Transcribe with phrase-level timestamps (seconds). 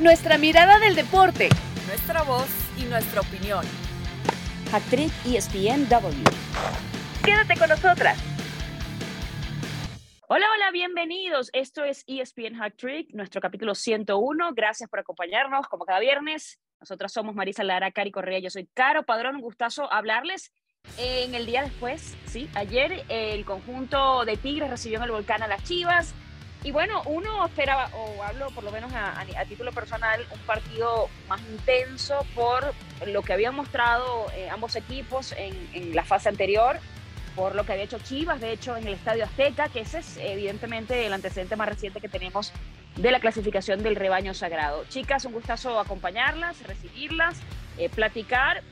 [0.00, 1.48] Nuestra mirada del deporte.
[1.88, 2.46] Nuestra voz
[2.80, 3.64] y nuestra opinión.
[4.72, 6.22] Actriz ESPNW.
[7.24, 8.16] Quédate con nosotras.
[10.28, 11.50] Hola, hola, bienvenidos.
[11.52, 14.52] Esto es ESPN Hack Trick, nuestro capítulo 101.
[14.54, 16.60] Gracias por acompañarnos como cada viernes.
[16.78, 19.34] Nosotras somos Marisa Lara, Cari Correa, yo soy Caro Padrón.
[19.34, 20.52] Un gustazo hablarles.
[20.96, 25.48] En el día después, sí, ayer el conjunto de Tigres recibió en el volcán a
[25.48, 26.14] las Chivas.
[26.68, 31.40] Y bueno, uno esperaba, o hablo por lo menos a, título personal, un partido más
[31.48, 32.74] intenso por
[33.06, 36.78] lo que habían mostrado eh, ambos equipos en, en la fase anterior
[37.34, 40.18] por lo que había hecho Chivas, de hecho, en el Estadio Azteca, que ese es
[40.18, 42.52] evidentemente el antecedente más reciente que tenemos
[42.96, 44.84] de la clasificación del rebaño sagrado.
[44.90, 47.40] Chicas, un gustazo acompañarlas, recibirlas,
[47.78, 48.62] eh, platicar.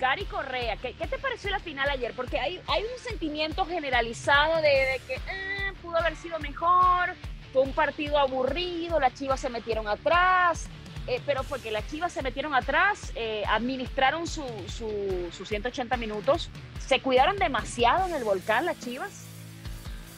[0.00, 2.14] Cari Correa, ¿qué, te pareció la final ayer?
[2.16, 7.14] Porque hay, un sentimiento generalizado de, que eh, pudo haber sido mejor,
[7.52, 10.68] fue un partido aburrido, las Chivas se metieron atrás,
[11.06, 16.48] eh, pero fue que las Chivas se metieron atrás, eh, administraron sus su, 180 minutos,
[16.78, 19.26] se cuidaron demasiado en el volcán las Chivas.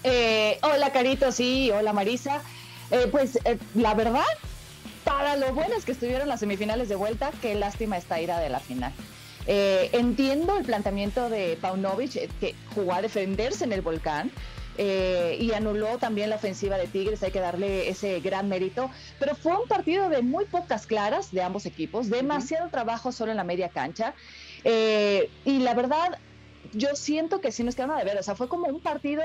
[0.04, 2.40] Eh, hola Carito, sí, hola Marisa.
[3.10, 3.36] pues
[3.74, 4.22] la verdad,
[5.02, 8.60] para lo buenas que estuvieron las semifinales de vuelta, qué lástima esta ira de la
[8.60, 8.92] final.
[9.46, 14.30] Entiendo el planteamiento de Paunovic, que jugó a defenderse en el volcán,
[14.78, 19.34] eh, y anuló también la ofensiva de Tigres, hay que darle ese gran mérito, pero
[19.34, 23.44] fue un partido de muy pocas claras de ambos equipos, demasiado trabajo solo en la
[23.44, 24.14] media cancha,
[24.64, 26.18] eh, y la verdad,
[26.72, 29.22] yo siento que sí nos quedaron de ver, o sea, fue como un partido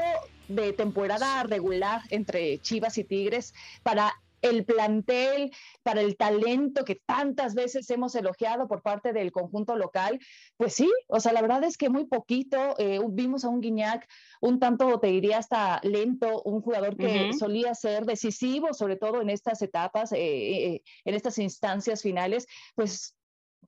[0.50, 5.52] de temporada regular entre Chivas y Tigres para el plantel,
[5.84, 10.20] para el talento que tantas veces hemos elogiado por parte del conjunto local,
[10.58, 14.08] pues sí, o sea, la verdad es que muy poquito, eh, vimos a un Guiñac
[14.42, 19.30] un tanto, te diría, hasta lento, un jugador que solía ser decisivo, sobre todo en
[19.30, 23.17] estas etapas, eh, eh, en estas instancias finales, pues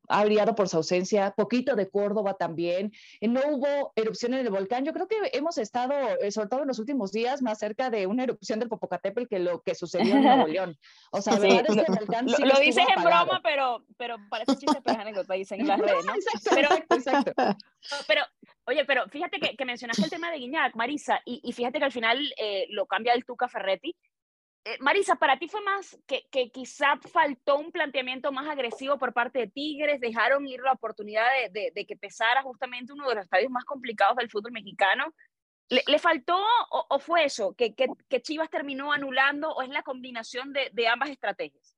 [0.09, 4.51] ha brillado por su ausencia, poquito de Córdoba también, eh, no hubo erupción en el
[4.51, 7.89] volcán, yo creo que hemos estado, eh, sobre todo en los últimos días, más cerca
[7.89, 10.77] de una erupción del Popocatépetl que lo que sucedió en Nuevo León.
[11.11, 14.57] O sea, verdad es que el volcán sí Lo, dices en broma, pero, pero parece
[14.57, 16.13] chiste, pero es anécdota, dicen en las redes, ¿no?
[16.15, 17.33] Exacto, exacto,
[18.07, 18.23] Pero,
[18.65, 21.85] oye, pero fíjate que, que, mencionaste el tema de Guiñac, Marisa, y, y fíjate que
[21.85, 23.95] al final eh, lo cambia el Tuca Ferretti,
[24.79, 29.39] Marisa, para ti fue más que, que, quizá faltó un planteamiento más agresivo por parte
[29.39, 33.51] de Tigres, dejaron ir la oportunidad de, de, que pesara justamente uno de los estadios
[33.51, 35.13] más complicados del fútbol mexicano.
[35.69, 36.35] ¿Le, faltó
[36.71, 41.09] o, fue eso, que, que, Chivas terminó anulando o es la combinación de, de ambas
[41.09, 41.75] estrategias?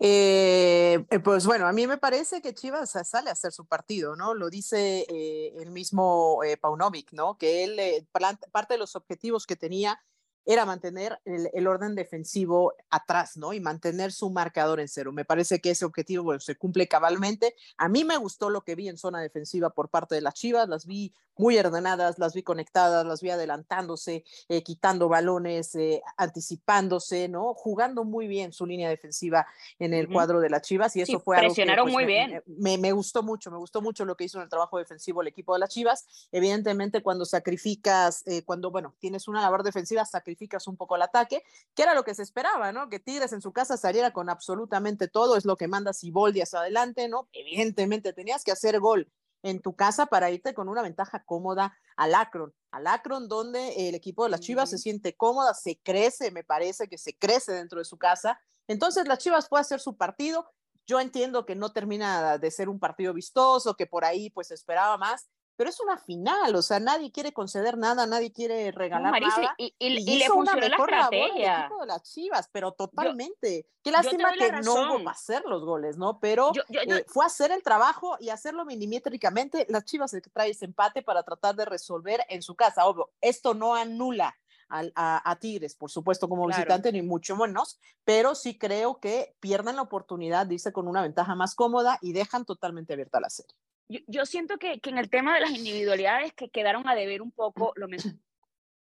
[0.00, 4.16] Eh, eh, pues bueno, a mí me parece que Chivas sale a hacer su partido,
[4.16, 4.34] ¿no?
[4.34, 7.36] Lo dice el mismo Paunovic, ¿no?
[7.36, 10.02] Que él, parte de los objetivos que tenía
[10.46, 13.52] era mantener el, orden defensivo atrás, ¿no?
[13.52, 15.12] Y mantener su marcador en cero.
[15.12, 17.54] Me parece que ese objetivo se cumple cabalmente.
[17.78, 20.68] A mí me gustó lo que vi en zona defensiva por parte de las Chivas,
[20.68, 27.28] las vi muy ordenadas, las vi conectadas, las vi adelantándose, eh, quitando balones, eh, anticipándose,
[27.28, 27.54] ¿no?
[27.54, 29.46] Jugando muy bien su línea defensiva
[29.78, 32.42] en el cuadro de las Chivas y eso fue algo que, pues, muy bien.
[32.46, 35.28] Me, me, gustó mucho, me gustó mucho lo que hizo en el trabajo defensivo el
[35.28, 36.06] equipo de las Chivas.
[36.30, 40.33] Evidentemente cuando sacrificas, eh, cuando, bueno, tienes una labor defensiva, sacrificas
[40.66, 41.42] un poco el ataque,
[41.74, 42.88] que era lo que se esperaba, ¿no?
[42.88, 46.60] Que Tigres en su casa saliera con absolutamente todo, es lo que manda Siboldi hacia
[46.60, 47.28] adelante, ¿no?
[47.32, 49.10] Evidentemente tenías que hacer gol
[49.42, 52.54] en tu casa para irte con una ventaja cómoda al Akron.
[52.70, 56.88] Al Akron, donde el equipo de las Chivas se siente cómoda, se crece, me parece
[56.88, 58.40] que se crece dentro de su casa.
[58.66, 60.50] Entonces, las Chivas puede hacer su partido.
[60.86, 64.96] Yo entiendo que no termina de ser un partido vistoso, que por ahí pues esperaba
[64.96, 69.54] más, pero es una final, o sea, nadie quiere conceder nada, nadie quiere regalar nada.
[69.58, 71.70] Y, le funcionó la estrategia.
[71.80, 73.66] de las Chivas, pero totalmente.
[73.82, 76.18] Qué lástima que no hubo hacer los goles, ¿no?
[76.18, 79.66] Pero eh, fue hacer el trabajo y hacerlo milimétricamente.
[79.68, 82.86] Las Chivas se trae ese empate para tratar de resolver en su casa.
[82.86, 84.36] Obvio, esto no anula
[84.68, 89.82] a, Tigres, por supuesto, como visitante, ni mucho menos, pero sí creo que pierden la
[89.82, 93.54] oportunidad, dice, con una ventaja más cómoda y dejan totalmente abierta la serie
[93.88, 97.72] yo, siento que, en el tema de las individualidades que quedaron a deber un poco,
[97.76, 97.88] lo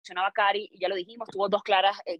[0.03, 2.19] mencionaba Cari, y ya lo dijimos, tuvo dos claras, eh,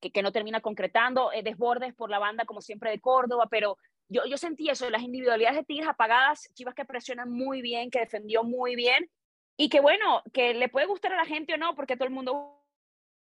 [0.00, 3.78] que, que, no termina concretando, eh, desbordes por la banda como siempre de Córdoba, pero
[4.08, 8.00] yo, yo sentí eso, las individualidades de Tigres apagadas, Chivas que presionan muy bien, que
[8.00, 9.10] defendió muy bien,
[9.56, 12.14] y que bueno, que le puede gustar a la gente o no, porque todo el
[12.14, 12.60] mundo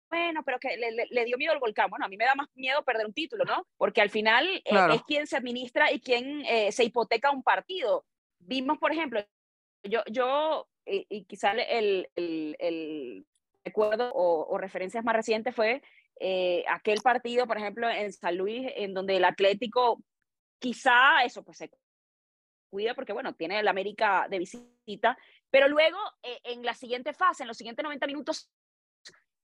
[0.09, 1.89] bueno, pero que le, dio miedo el volcán.
[1.89, 3.65] Bueno, a mí me da más miedo perder un título, ¿no?
[3.77, 4.61] Porque al final eh,
[4.93, 8.05] es quien se administra y quien eh, se hipoteca un partido
[8.45, 9.23] vimos, por ejemplo,
[9.83, 13.25] yo, yo y, quizá el, el, el
[13.63, 15.81] recuerdo o, referencias más recientes fue
[16.19, 20.01] eh, aquel partido, por ejemplo, en San Luis, en donde el Atlético
[20.59, 21.71] quizá eso pues se
[22.69, 25.17] cuida porque, bueno, tiene el América de visita,
[25.49, 28.49] pero luego eh, en la siguiente fase, en los siguientes 90 minutos,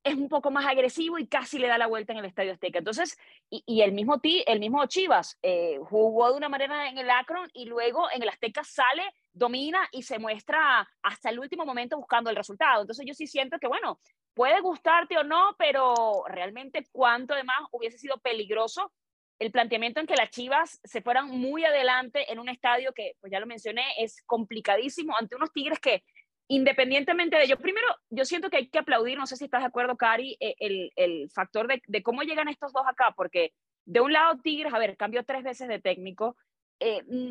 [0.02, 2.78] es un poco más agresivo y casi le da la vuelta en el Estadio Azteca.
[2.78, 3.18] Entonces,
[3.50, 7.66] y, el, mismo el mismo Chivas eh, jugó de una manera en el Akron y
[7.66, 9.02] luego en el Azteca sale,
[9.32, 12.82] domina y se muestra hasta el último momento buscando el resultado.
[12.82, 14.00] Entonces yo sí siento que, bueno,
[14.34, 18.92] puede gustarte o no, pero realmente cuánto además hubiese sido peligroso
[19.38, 23.32] el planteamiento en que las Chivas se fueran muy adelante en un estadio que, pues
[23.32, 26.04] ya lo mencioné, es complicadísimo ante unos Tigres que
[26.50, 29.68] independientemente de ello, primero, yo siento que hay que aplaudir, no sé si estás de
[29.68, 33.54] acuerdo, Cari, eh, el, el factor de, de, cómo llegan estos dos acá, porque
[33.84, 36.36] de un lado Tigres, a ver, cambió tres veces de técnico,
[36.80, 37.30] eh, mm,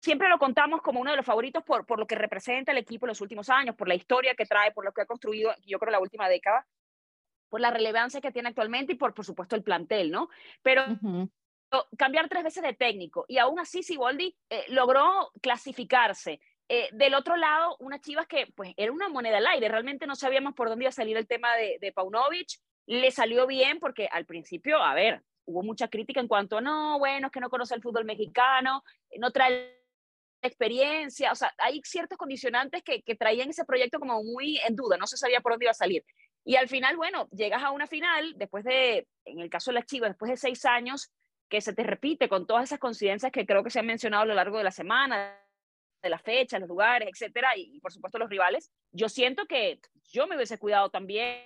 [0.00, 3.06] siempre lo contamos como uno de los favoritos por, por lo que representa el equipo
[3.06, 5.80] en los últimos años, por la historia que trae, por lo que ha construido, yo
[5.80, 6.64] creo, la última década,
[7.48, 10.28] por la relevancia que tiene actualmente y por, por supuesto, el plantel, ¿no?
[10.62, 10.84] Pero...
[11.98, 16.38] cambiar tres veces de técnico y aún así Siboldi eh, logró clasificarse
[16.68, 20.14] eh, del otro lado, unas Chivas que pues era una moneda al aire, realmente no
[20.14, 22.48] sabíamos por dónde iba a salir el tema de, Paunovic,
[22.86, 27.26] le salió bien porque al principio, a ver, hubo mucha crítica en cuanto, no, bueno,
[27.26, 28.82] es que no conoce el fútbol mexicano,
[29.18, 29.78] no trae
[30.40, 34.96] experiencia, o sea, hay ciertos condicionantes que, que traían ese proyecto como muy en duda,
[34.96, 36.04] no se sabía por dónde iba a salir.
[36.46, 39.86] Y al final, bueno, llegas a una final, después de, en el caso de las
[39.86, 41.10] Chivas, después de seis años,
[41.48, 44.26] que se te repite con todas esas coincidencias que creo que se han mencionado a
[44.26, 45.38] lo largo de la semana,
[46.04, 49.80] de la fecha, los lugares, etcétera, y, por supuesto los rivales, yo siento que
[50.12, 51.42] yo me hubiese cuidado también.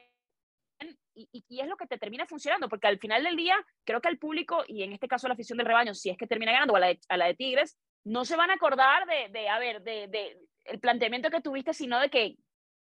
[1.14, 4.18] Y, es lo que te termina funcionando, porque al final del día, creo que el
[4.18, 6.80] público, y en este caso la afición del rebaño, si es que termina ganando a
[6.80, 9.82] la de, a la de Tigres, no se van a acordar de, de a ver,
[9.82, 12.36] de, el planteamiento que tuviste, sino de que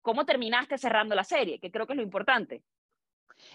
[0.03, 2.63] cómo terminaste cerrando la serie, que creo que es lo importante.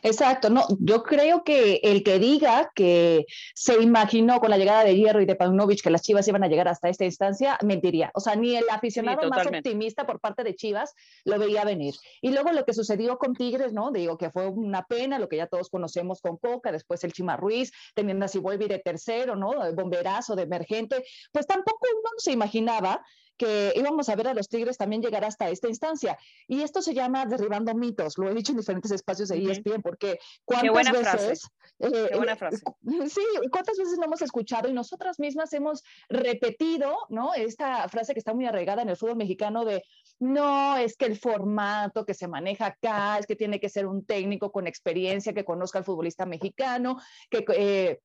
[0.04, 3.26] Exacto, no, yo creo que el que diga que
[3.56, 6.50] se imaginó con la llegada de Hierro y de Paunovic que las Chivas iban a
[6.50, 8.12] llegar hasta esta instancia, mentiría.
[8.14, 10.94] O sea, ni el aficionado más optimista por parte de Chivas
[11.24, 11.96] lo veía venir.
[12.22, 13.92] Y luego lo que sucedió con Tigres, ¿no?
[13.92, 17.38] Digo que fue una pena, lo que ya todos conocemos con Coca, después el Chima
[17.38, 19.64] Ruiz, teniendo así vuelve de tercero, ¿no?
[19.64, 23.02] De bomberazo, de emergente, pues tampoco uno se imaginaba
[23.38, 26.18] que íbamos a ver a los Tigres también llegar hasta esta instancia.
[26.48, 30.20] Y esto se llama derribando mitos, lo he dicho en diferentes espacios de ESPN, porque
[30.46, 31.48] cuántas veces...
[31.80, 32.64] Eh, Qué buena frase.
[33.10, 33.22] Sí,
[33.52, 37.34] cuántas veces lo hemos escuchado y nosotras mismas hemos repetido, ¿no?
[37.34, 39.84] Esta frase que está muy arraigada en el fútbol mexicano de,
[40.20, 44.06] no, es que el formato que se maneja acá, es que tiene que ser un
[44.06, 46.98] técnico con experiencia que conozca al futbolista mexicano,
[47.30, 47.46] que...
[47.56, 48.00] Eh,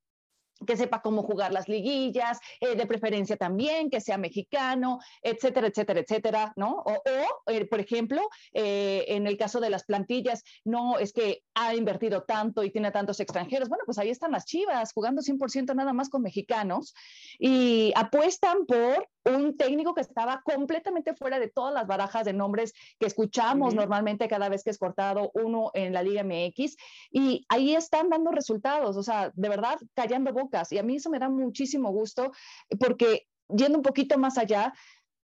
[0.67, 6.01] que sepa cómo jugar las liguillas, eh, de preferencia también, que sea mexicano, etcétera, etcétera,
[6.01, 6.83] etcétera, ¿no?
[6.85, 7.03] O,
[7.47, 8.23] eh, por ejemplo,
[8.53, 12.91] eh, en el caso de las plantillas, no es que ha invertido tanto y tiene
[12.91, 13.69] tantos extranjeros.
[13.69, 16.95] Bueno, pues ahí están las chivas, jugando 100% nada más con mexicanos
[17.39, 22.73] y apuestan por un técnico que estaba completamente fuera de todas las barajas de nombres
[22.99, 26.77] que escuchamos normalmente cada vez que es cortado uno en la Liga MX
[27.11, 31.11] y ahí están dando resultados, o sea, de verdad callando bocas y a mí eso
[31.11, 32.33] me da muchísimo gusto
[32.79, 34.73] porque yendo un poquito más allá,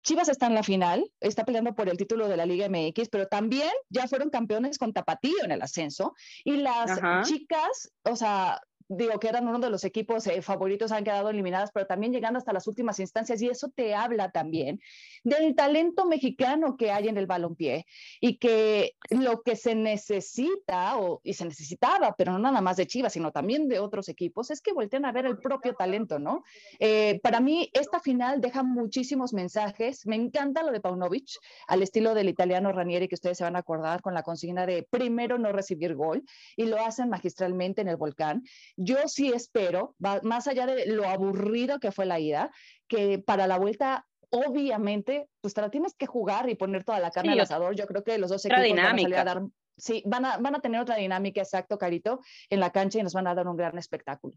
[0.04, 3.28] Chivas está en la final, está peleando por el título de la Liga MX, pero
[3.28, 6.16] también ya fueron campeones con Tapatío en el ascenso.
[6.46, 11.04] Y las chicas, o sea, digo que eran uno de los equipos eh, favoritos, han
[11.04, 14.80] quedado eliminadas, pero también llegando hasta las últimas instancias y eso te habla también
[15.24, 17.86] del talento mexicano que hay en el balompié
[18.20, 22.88] y que lo que se necesita o, y se necesitaba, pero no nada más de
[22.88, 26.44] Chivas, sino también de otros equipos, es que volteen a ver el propio talento, ¿no?
[26.80, 31.28] Eh, para mí esta final deja muchísimos mensajes, me encanta lo de Paunovic,
[31.68, 34.84] al estilo del italiano Ranieri que ustedes se van a acordar con la consigna de
[34.84, 36.24] primero no recibir gol
[36.56, 38.44] y lo hacen magistralmente en el volcán
[38.78, 42.52] yo sí espero, más allá de lo aburrido que fue la ida,
[42.88, 47.12] que para la vuelta obviamente, pues te la tienes que jugar y poner toda la
[47.12, 47.76] carne al asador.
[47.76, 49.42] Yo creo que los dos equipos van a salir a dar,
[49.78, 52.20] sí, van a, van a tener otra dinámica, exacto, Carito,
[52.50, 54.36] en la cancha y nos van a dar un gran espectáculo.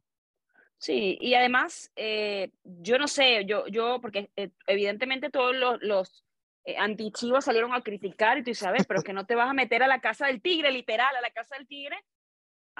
[0.78, 6.24] Sí, y además, eh, yo no sé, yo, yo porque eh, evidentemente todos los, los
[6.64, 9.54] eh, antichivos salieron a criticar y tú sabes, pero es que no te vas a
[9.54, 12.02] meter a la casa del tigre, literal, a la casa del tigre,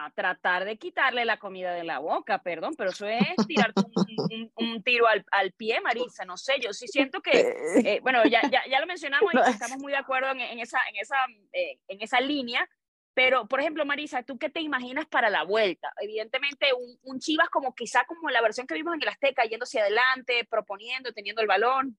[0.05, 3.73] a tratar de quitarle la comida de la boca, perdón, pero eso es tirar
[4.57, 7.55] un, tiro al, al, pie, Marisa, no sé, yo sí siento que,
[7.85, 10.79] eh, bueno, ya, ya, ya, lo mencionamos y estamos muy de acuerdo en, en esa,
[10.89, 11.17] en, esa,
[11.53, 12.69] eh, en esa línea,
[13.15, 15.93] pero, por ejemplo, Marisa, ¿tú qué te imaginas para la vuelta?
[16.01, 19.65] Evidentemente, un, un Chivas como quizá como la versión que vimos en el Azteca, yendo
[19.65, 21.99] hacia adelante, proponiendo, teniendo el balón.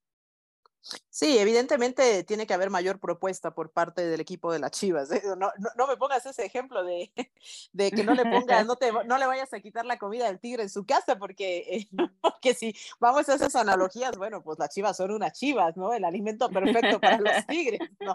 [1.10, 5.12] Sí, evidentemente tiene que haber mayor propuesta por parte del equipo de las Chivas.
[5.12, 5.22] ¿eh?
[5.38, 7.12] No, no, me pongas ese ejemplo de,
[7.74, 10.40] de que no le pongas, no, te, no le vayas a quitar la comida del
[10.40, 11.88] tigre en su casa, porque, eh,
[12.22, 15.94] porque si vamos a esas analogías, bueno, pues las Chivas son unas Chivas, ¿no?
[15.94, 18.14] El alimento perfecto para los tigres, ¿no?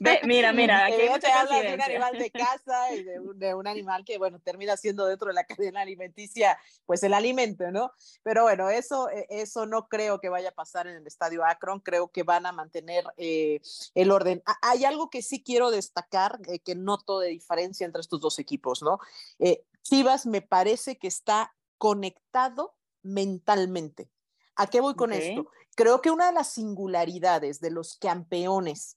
[0.24, 3.66] mira, mira, aquí te habla de un animal de casa y de un, de un,
[3.66, 7.90] animal que, bueno, termina siendo dentro de la cadena alimenticia, pues el alimento, ¿no?
[8.22, 11.80] Pero bueno, eso, e, eso no creo que vaya a pasar en el estadio Akron,
[11.80, 13.60] creo que van a mantener eh,
[13.94, 14.42] el orden.
[14.62, 18.82] Hay algo que sí quiero destacar, eh, que noto de diferencia entre estos dos equipos,
[18.82, 18.98] ¿no?
[19.38, 24.10] Eh, Chivas me parece que está conectado mentalmente.
[24.56, 25.50] ¿A qué voy con esto?
[25.74, 28.96] Creo que una de las singularidades de los campeones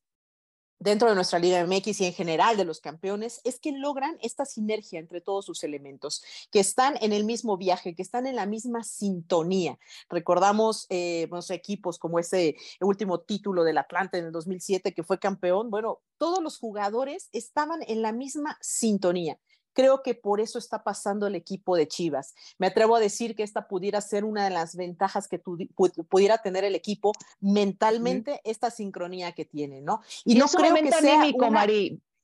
[0.80, 4.46] dentro de nuestra Liga MX y en general de los campeones es que logran esta
[4.46, 8.46] sinergia entre todos sus elementos, que están en el mismo viaje, que están en la
[8.46, 9.78] misma sintonía.
[10.10, 15.70] Recordamos eh, equipos como ese último título del Atlante en el 2007 que fue campeón.
[15.70, 19.40] Bueno, todos los jugadores estaban en la misma sintonía.
[19.78, 22.34] Creo que por eso está pasando el equipo de Chivas.
[22.58, 26.64] Me atrevo a decir que esta pudiera ser una de las ventajas que pudiera tener
[26.64, 30.02] el equipo mentalmente, esta sincronía que tiene, ¿no?
[30.26, 31.68] Y, no creo que sea una...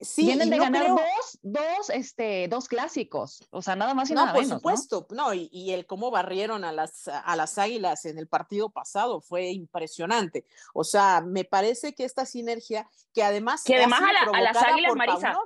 [0.01, 4.25] Sí, Vienen de ganar dos, dos, este, dos clásicos, o sea, nada más y no,
[4.25, 8.17] nada por supuesto, no, y, y, el cómo barrieron a las, a las águilas en
[8.17, 10.45] el partido pasado fue impresionante.
[10.73, 13.63] O sea, me parece que esta sinergia, que además.
[13.63, 14.01] Que además
[14.33, 15.37] a, las águilas, Marisa.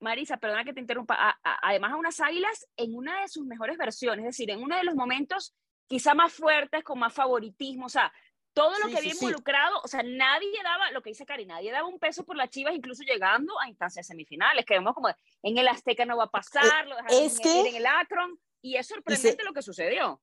[0.00, 4.24] Marisa, perdona que te interrumpa, además a unas águilas en una de sus mejores versiones,
[4.24, 5.54] es decir, en uno de los momentos
[5.86, 8.12] quizá más fuertes, con más favoritismo, o sea,
[8.52, 11.86] todo lo que había involucrado, o sea, nadie daba, lo que dice Cari, nadie daba
[11.86, 15.08] un peso por las Chivas, incluso llegando a instancias semifinales, que vemos como
[15.42, 18.86] en el Azteca no va a pasar, lo es que, en el Akron, y es
[18.86, 20.20] sorprendente lo que sucedió.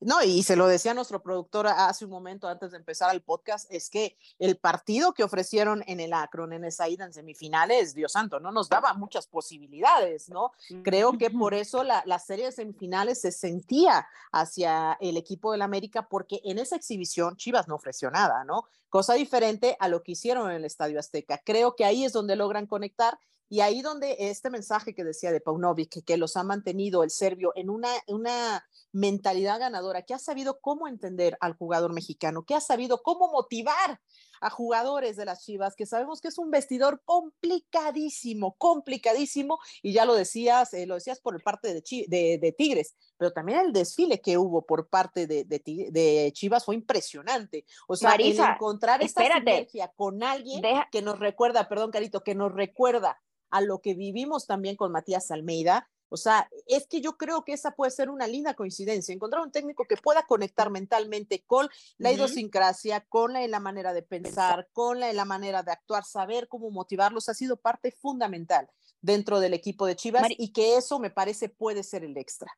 [0.00, 3.66] No, y se lo decía nuestro productor hace un momento antes de empezar el podcast,
[3.72, 8.12] es que el partido que ofrecieron en el Akron, en esa ida en semifinales, Dios
[8.12, 10.52] santo, no nos daba muchas posibilidades, ¿no?
[10.84, 15.62] Creo que por eso la, la serie de semifinales se sentía hacia el equipo del
[15.62, 18.66] América, porque en esa exhibición Chivas no ofreció nada, ¿no?
[18.88, 21.42] Cosa diferente a lo que hicieron en el Estadio Azteca.
[21.44, 25.40] Creo que ahí es donde logran conectar y ahí donde este mensaje que decía de
[25.40, 30.60] Paunovic, que, los ha mantenido el serbio en una, una mentalidad ganadora, que ha sabido
[30.60, 34.00] cómo entender al jugador mexicano, que ha sabido cómo motivar
[34.40, 40.04] a jugadores de las Chivas, que sabemos que es un vestidor complicadísimo, complicadísimo, y ya
[40.04, 44.38] lo decías, eh, lo decías por parte de, de, Tigres, pero también el desfile que
[44.38, 47.64] hubo por parte de, de Chivas fue impresionante.
[47.88, 50.62] O sea, encontrar esta sinergia con alguien
[50.92, 53.18] que nos recuerda, perdón, Carito, que nos recuerda
[53.50, 55.88] a lo que vivimos también con Matías Almeida.
[56.10, 59.52] O sea, es que yo creo que esa puede ser una linda coincidencia, encontrar un
[59.52, 65.00] técnico que pueda conectar mentalmente con la idiosincrasia, con la, la, manera de pensar, con
[65.00, 69.86] la, la manera de actuar, saber cómo motivarlos, ha sido parte fundamental dentro del equipo
[69.86, 72.50] de Chivas y que eso me parece puede ser el extra.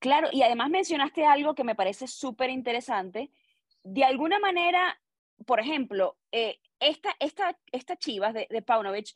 [0.00, 3.32] Claro, y además mencionaste algo que me parece súper interesante.
[3.82, 5.00] De alguna manera,
[5.44, 9.14] por ejemplo, eh, esta, esta, esta Chivas de, de Paunovic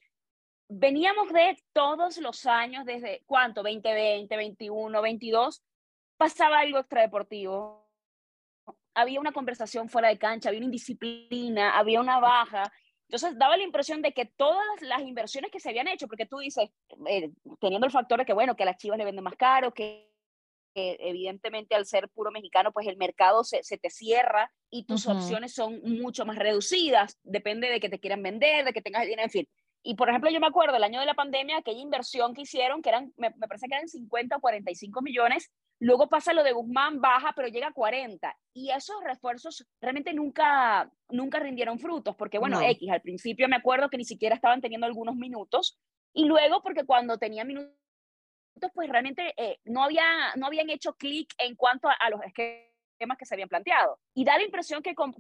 [0.79, 5.63] veníamos de todos los años, desde cuánto, 2020, 21, 22,
[6.17, 7.89] pasaba algo extradeportivo.
[8.95, 12.73] Había una conversación fuera de cancha, había una indisciplina, había una baja.
[13.09, 16.39] Entonces daba la impresión de que todas las inversiones que se habían hecho, porque tú
[16.39, 16.71] dices,
[17.07, 19.73] eh, teniendo el factor de que, bueno, que a las chivas le venden más caro,
[19.73, 20.11] que,
[20.75, 25.53] evidentemente al ser puro mexicano, pues el mercado se, se te cierra y tus opciones
[25.53, 29.31] son mucho más reducidas, depende de que te quieran vender, de que tengas dinero, en
[29.31, 29.49] fin.
[29.85, 32.83] Y por ejemplo, yo me acuerdo el año de la pandemia, aquella inversión que hicieron,
[32.83, 37.01] que eran, me, parece que eran 50 o 45 millones, luego pasa lo de Guzmán,
[37.01, 38.37] baja, pero llega a 40.
[38.55, 43.91] Y esos refuerzos realmente nunca, nunca rindieron frutos, porque bueno, X, al principio me acuerdo
[43.91, 45.81] que ni siquiera estaban teniendo algunos minutos,
[46.15, 47.75] y luego porque cuando tenía minutos,
[48.75, 50.05] pues realmente eh, no, había,
[50.37, 53.99] no habían hecho clic en cuanto a, a los esquemas que se habían planteado.
[54.15, 55.13] Y da la impresión que con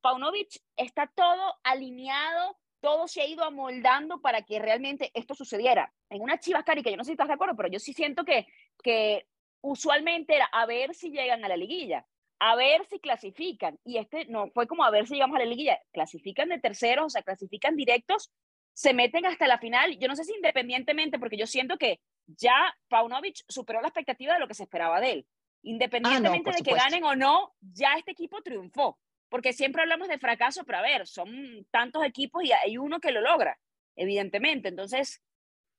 [0.00, 5.94] Paunovic está todo alineado todo se ha ido amoldando para que realmente esto sucediera.
[6.10, 7.94] En una Chivas Cari, que yo no sé si estás de acuerdo, pero yo sí
[7.94, 8.46] siento que,
[8.82, 9.26] que
[9.62, 12.04] usualmente era a ver si llegan a la liguilla,
[12.40, 13.78] a ver si clasifican.
[13.84, 15.80] Y este no fue como a ver si llegamos a la liguilla.
[15.92, 18.32] Clasifican de terceros, o sea, clasifican directos,
[18.74, 19.96] se meten hasta la final.
[19.98, 24.40] Yo no sé si independientemente, porque yo siento que ya Paunovic superó la expectativa de
[24.40, 25.26] lo que se esperaba de él.
[25.28, 28.98] Ah, independientemente de que ganen o no, ya este equipo triunfó
[29.32, 33.12] porque siempre hablamos de fracaso, pero a ver, son tantos equipos y hay uno que
[33.12, 33.58] lo logra,
[33.96, 34.68] evidentemente.
[34.68, 35.22] Entonces,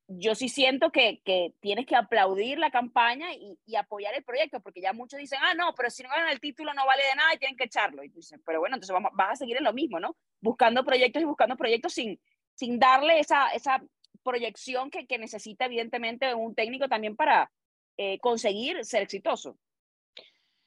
[0.08, 4.60] yo sí siento que, que tienes que aplaudir la campaña y, y, apoyar el proyecto,
[4.60, 7.16] porque ya muchos dicen, ah, no, pero si no ganan el título no vale de
[7.16, 8.04] nada y tienen que echarlo.
[8.04, 10.18] Y tú dices, pero bueno, entonces vamos, vas a seguir en lo mismo, ¿no?
[10.42, 12.20] Buscando proyectos y buscando proyectos sin,
[12.56, 13.84] sin darle esa, esa
[14.24, 17.52] proyección que, que necesita evidentemente un técnico también para
[17.98, 19.60] eh, conseguir ser exitoso.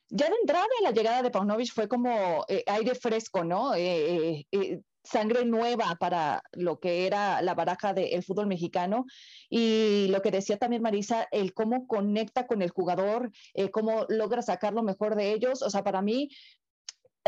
[0.09, 3.75] Ya de entrada la llegada de Paunovic fue como eh, aire fresco, ¿no?
[3.75, 9.05] Eh, eh sangre nueva para lo que era la baraja del fútbol mexicano
[9.49, 13.31] y lo que decía también Marisa, el cómo conecta con el jugador,
[13.71, 15.63] cómo logra sacar lo mejor de ellos.
[15.63, 16.31] O sea, para mí,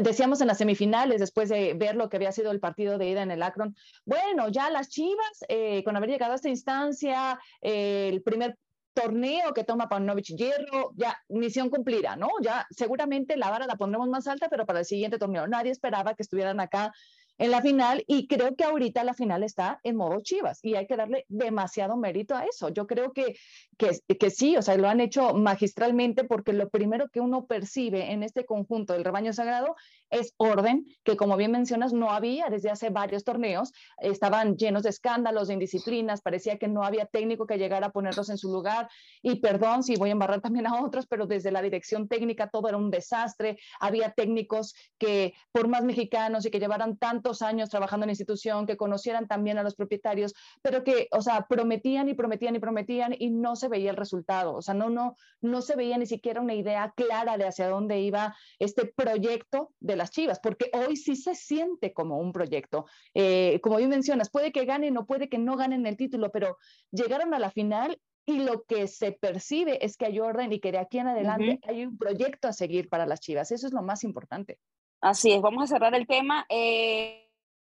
[0.02, 3.22] decíamos en las semifinales, después de ver lo que había sido el partido de ida
[3.22, 8.22] en el Akron, bueno, ya las Chivas, eh, con haber llegado a esta instancia, el
[8.22, 8.56] primer
[8.98, 12.28] torneo que toma Paunovic Hierro, ya misión cumplida, ¿no?
[12.42, 16.14] Ya seguramente la vara la pondremos más alta, pero para el siguiente torneo nadie esperaba
[16.14, 16.92] que estuvieran acá
[17.38, 20.86] en la final y creo que ahorita la final está en modo Chivas y hay
[20.86, 22.68] que darle demasiado mérito a eso.
[22.68, 23.36] Yo creo que,
[23.76, 28.12] que, que, sí, o sea, lo han hecho magistralmente porque lo primero que uno percibe
[28.12, 29.76] en este conjunto del rebaño sagrado
[30.10, 34.90] es orden, que como bien mencionas no había desde hace varios torneos, estaban llenos de
[34.90, 38.88] escándalos, de indisciplinas, parecía que no había técnico que llegara a ponerlos en su lugar
[39.22, 42.68] y perdón si voy a embarrar también a otros, pero desde la dirección técnica todo
[42.68, 48.04] era un desastre, había técnicos que por más mexicanos y que llevaran tanto años trabajando
[48.04, 52.14] en la institución, que conocieran también a los propietarios, pero que, o sea, prometían y
[52.14, 54.54] prometían y prometían y no se veía el resultado.
[54.54, 58.00] O sea, no, no, no se veía ni siquiera una idea clara de hacia dónde
[58.00, 62.86] iba este proyecto de las Chivas, porque hoy sí se siente como un proyecto.
[63.14, 66.58] Eh, como bien mencionas, puede que ganen o puede que no ganen el título, pero
[66.90, 70.70] llegaron a la final y lo que se percibe es que hay orden y que
[70.70, 73.50] de aquí en adelante hay un proyecto a seguir para las Chivas.
[73.52, 74.58] Eso es lo más importante.
[75.00, 76.44] Así es, vamos a cerrar el tema.
[76.48, 77.30] Eh,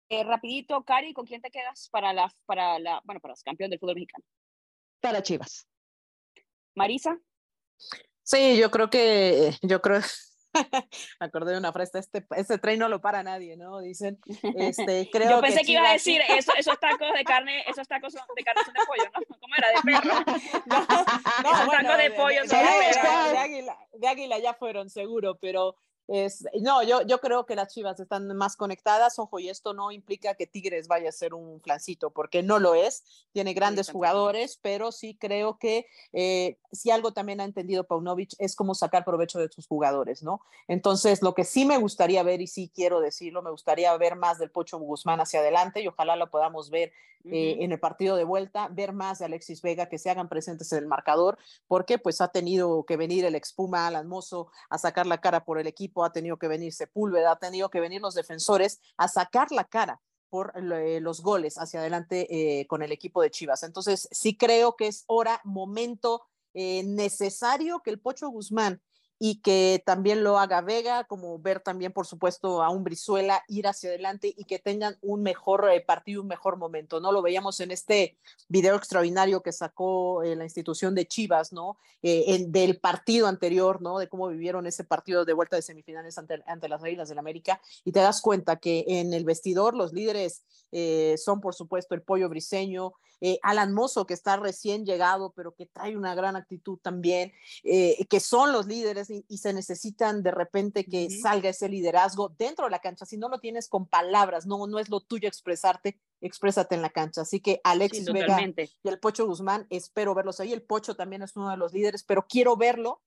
[0.10, 3.70] eh, rapidito, Cari, ¿con quién te quedas para la, para la, bueno, para los campeón
[3.70, 4.24] del fútbol mexicano?
[5.02, 5.68] Para Chivas.
[6.76, 7.20] Marisa.
[8.24, 10.02] Sí, yo creo que, yo creo,
[11.20, 13.80] me acordé de una frase, este, este tren no lo para nadie, ¿no?
[13.80, 14.20] Dicen,
[14.56, 18.14] este, creo Yo pensé que, iba a decir, eso, esos tacos de carne, esos tacos
[18.14, 19.38] de carne son de pollo, ¿no?
[19.40, 19.68] ¿Cómo era?
[19.70, 20.16] De perro.
[20.66, 25.38] No, no esos tacos de, pollo son de, de, águila, de águila ya fueron, seguro,
[25.40, 25.76] pero
[26.12, 29.92] es, no, yo, yo creo que las Chivas están más conectadas, ojo, y esto no
[29.92, 34.58] implica que Tigres vaya a ser un flancito, porque no lo es, tiene grandes jugadores,
[34.62, 39.40] pero sí creo que eh, si algo también ha entendido Paunovic es cómo sacar provecho
[39.40, 40.42] de sus jugadores, ¿no?
[40.68, 44.40] Entonces, lo que sí me gustaría ver, y sí quiero decirlo, me gustaría ver más
[44.40, 46.92] del Pocho Guzmán hacia adelante, y ojalá lo podamos ver
[47.26, 50.72] eh, en el partido de vuelta, ver más de Alexis Vega, que se hagan presentes
[50.72, 55.06] en el marcador, porque pues ha tenido que venir el expuma Alan Mozo a sacar
[55.06, 58.16] la cara por el equipo, ha tenido que venir Sepúlveda, ha tenido que venir los
[58.16, 63.22] defensores a sacar la cara por eh, los goles hacia adelante eh, con el equipo
[63.22, 63.64] de Chivas.
[63.64, 68.82] Entonces, sí creo que es hora, momento necesario que el Pocho Guzmán
[69.22, 73.68] y que también lo haga Vega, como ver también, por supuesto, a un Brizuela ir
[73.68, 77.12] hacia adelante y que tengan un mejor eh, partido, un mejor momento, ¿no?
[77.12, 81.78] Lo veíamos en este video extraordinario que sacó eh, la institución de Chivas, ¿no?
[82.02, 84.00] Eh, del partido anterior, ¿no?
[84.00, 87.62] De cómo vivieron ese partido de vuelta de semifinales ante, ante las Águilas del América
[87.84, 90.44] y te das cuenta que en el vestidor los líderes
[91.18, 92.94] son, por supuesto, el Pollo Briseño,
[93.42, 98.52] Alan Mozo, que está recién llegado, pero que trae una gran actitud también, que son
[98.52, 103.06] los líderes y, se necesitan de repente que salga ese liderazgo dentro de la cancha.
[103.06, 106.90] Si no lo tienes con palabras, no, no es lo tuyo expresarte, exprésate en la
[106.90, 107.22] cancha.
[107.22, 110.54] Así que Alexis Vega y el Pocho Guzmán, espero verlos ahí.
[110.54, 113.02] El Pocho también es uno de los líderes, pero quiero verlo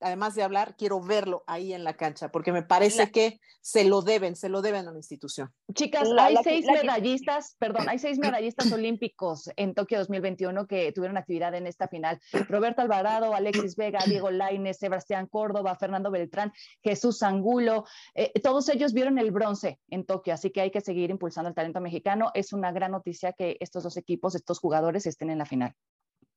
[0.00, 4.02] además de hablar, quiero verlo ahí en la cancha, porque me parece que se lo
[4.02, 5.52] deben, se lo deben a la institución.
[5.74, 11.54] Chicas, hay seis medallistas, perdón, hay seis medallistas olímpicos en Tokio 2021 que tuvieron actividad
[11.54, 12.20] en esta final.
[12.48, 17.84] Roberto Alvarado, Alexis Vega, Diego Laines, Sebastián Córdoba, Fernando Beltrán, Jesús Angulo,
[18.14, 21.54] eh, todos ellos vieron el bronce en Tokio, así que hay que seguir impulsando el
[21.54, 22.30] talento mexicano.
[22.34, 25.74] Es una gran noticia que estos dos equipos, estos jugadores estén en la final.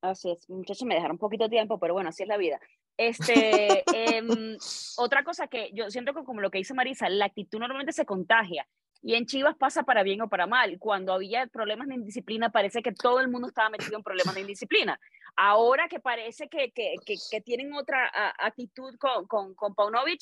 [0.02, 2.60] Así es, muchachos, me dejaron un poquito de tiempo, pero bueno, así es la vida.
[2.98, 3.84] Este,
[4.18, 4.58] em,
[4.98, 8.06] otra cosa que yo siento que como lo que dice Marisa, la actitud normalmente se
[8.06, 8.68] contagia
[9.04, 10.78] y en Chivas pasa para bien o para mal.
[10.80, 14.42] Cuando había problemas de indisciplina, parece que todo el mundo estaba metido en problemas de
[14.42, 15.00] indisciplina.
[15.36, 20.22] Ahora que parece que, que, que, tienen otra actitud con, con, con Paunovic,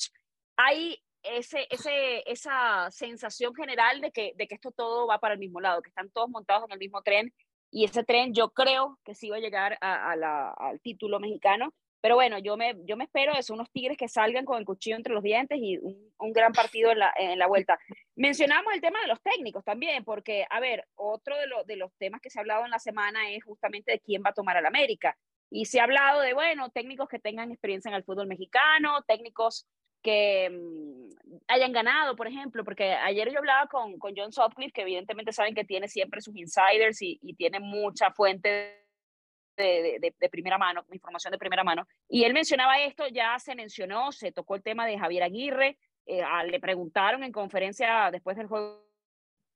[0.56, 5.40] hay ese, ese, esa sensación general de que, de que esto todo va para el
[5.40, 7.32] mismo lado, que están todos montados en el mismo tren
[7.70, 11.72] y ese tren yo creo que sí va a llegar a, la, al título mexicano
[12.00, 14.96] Pero bueno, yo me, yo me espero eso, unos Tigres que salgan con el cuchillo
[14.96, 17.78] entre los dientes y un, un gran partido en la, en la, vuelta.
[18.16, 21.92] Mencionamos el tema de los técnicos también, porque, a ver, otro de, lo, de los
[21.98, 24.56] temas que se ha hablado en la semana es justamente de quién va a tomar
[24.56, 25.16] al América.
[25.50, 29.66] Y se ha hablado de, bueno, técnicos que tengan experiencia en el fútbol mexicano, técnicos
[30.02, 31.08] que mmm,
[31.48, 35.54] hayan ganado, por ejemplo, porque ayer yo hablaba con, con John Sutcliffe, que evidentemente saben
[35.54, 38.86] que tiene siempre sus insiders y, y tiene mucha fuente
[39.56, 41.86] de, de, de, primera mano, información de primera mano.
[42.08, 46.22] Y él mencionaba esto, ya se mencionó, se tocó el tema de Javier Aguirre, eh,
[46.22, 48.80] a, le preguntaron en conferencia después del juego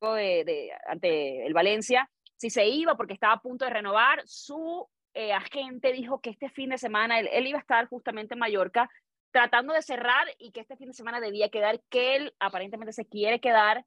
[0.00, 4.22] de, ante el Valencia si se iba porque estaba a punto de renovar.
[4.26, 8.34] Su eh, agente dijo que este fin de semana él, él, iba a estar justamente
[8.34, 8.90] en Mallorca
[9.34, 13.04] tratando de cerrar y que este fin de semana debía quedar, que él aparentemente se
[13.04, 13.84] quiere quedar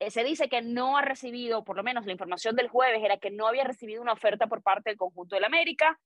[0.00, 3.18] eh, se dice que no ha recibido, por lo menos la información del jueves era
[3.18, 6.00] que no había recibido una oferta por parte del conjunto del América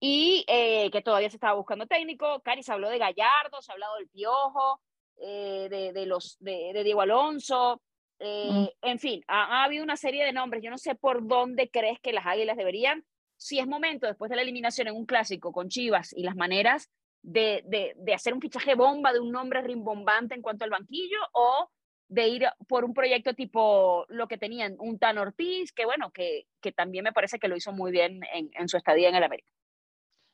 [0.00, 2.40] y eh, que todavía se estaba buscando técnico.
[2.40, 4.80] Cari se habló de Gallardo, se ha hablado del Piojo,
[5.18, 7.82] eh, de, de, los, de, de Diego Alonso,
[8.18, 8.66] mm.
[8.80, 10.62] en fin, ha, ha, habido una serie de nombres.
[10.62, 13.04] Yo no sé por dónde crees que las Águilas deberían,
[13.36, 16.90] si es momento después de la eliminación en un clásico con Chivas y las maneras
[17.24, 21.18] de, de, de hacer un fichaje bomba de un nombre rimbombante en cuanto al banquillo
[21.32, 21.70] o
[22.06, 26.46] de ir por un proyecto tipo lo que tenían un Tan Ortiz, que bueno, que,
[26.60, 29.24] que también me parece que lo hizo muy bien en, en su estadía en el
[29.24, 29.48] América.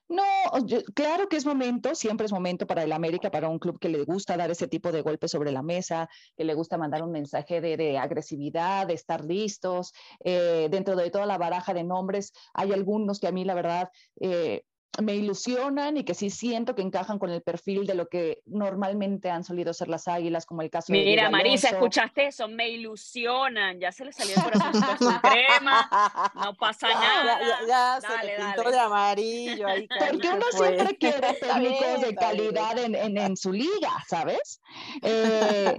[0.09, 0.25] No,
[0.93, 4.03] claro que es momento, siempre es momento para el América, para un club que le
[4.03, 7.61] gusta dar ese tipo de golpes sobre la mesa, que le gusta mandar un mensaje
[7.61, 9.93] de, de agresividad, de estar listos.
[10.25, 13.89] Eh, dentro de toda la baraja de nombres, hay algunos que a mí, la verdad,
[14.21, 14.65] eh,
[14.99, 19.31] me ilusionan y que sí siento que encajan con el perfil de lo que normalmente
[19.31, 22.49] han solido ser las águilas, como el caso Mira, de Mira, Marisa, ¿escuchaste eso?
[22.49, 23.79] Me ilusionan.
[23.79, 26.33] Ya se le salió el corazón con crema.
[26.35, 27.39] No pasa nada.
[27.41, 28.77] Ya, ya, ya dale, se le pintó dale.
[28.77, 29.69] de amarillo.
[29.69, 30.69] Ahí, Porque uno fue.
[30.75, 34.61] siempre quiere técnicos de calidad en, en, en, su liga, ¿sabes?
[35.03, 35.77] Eh,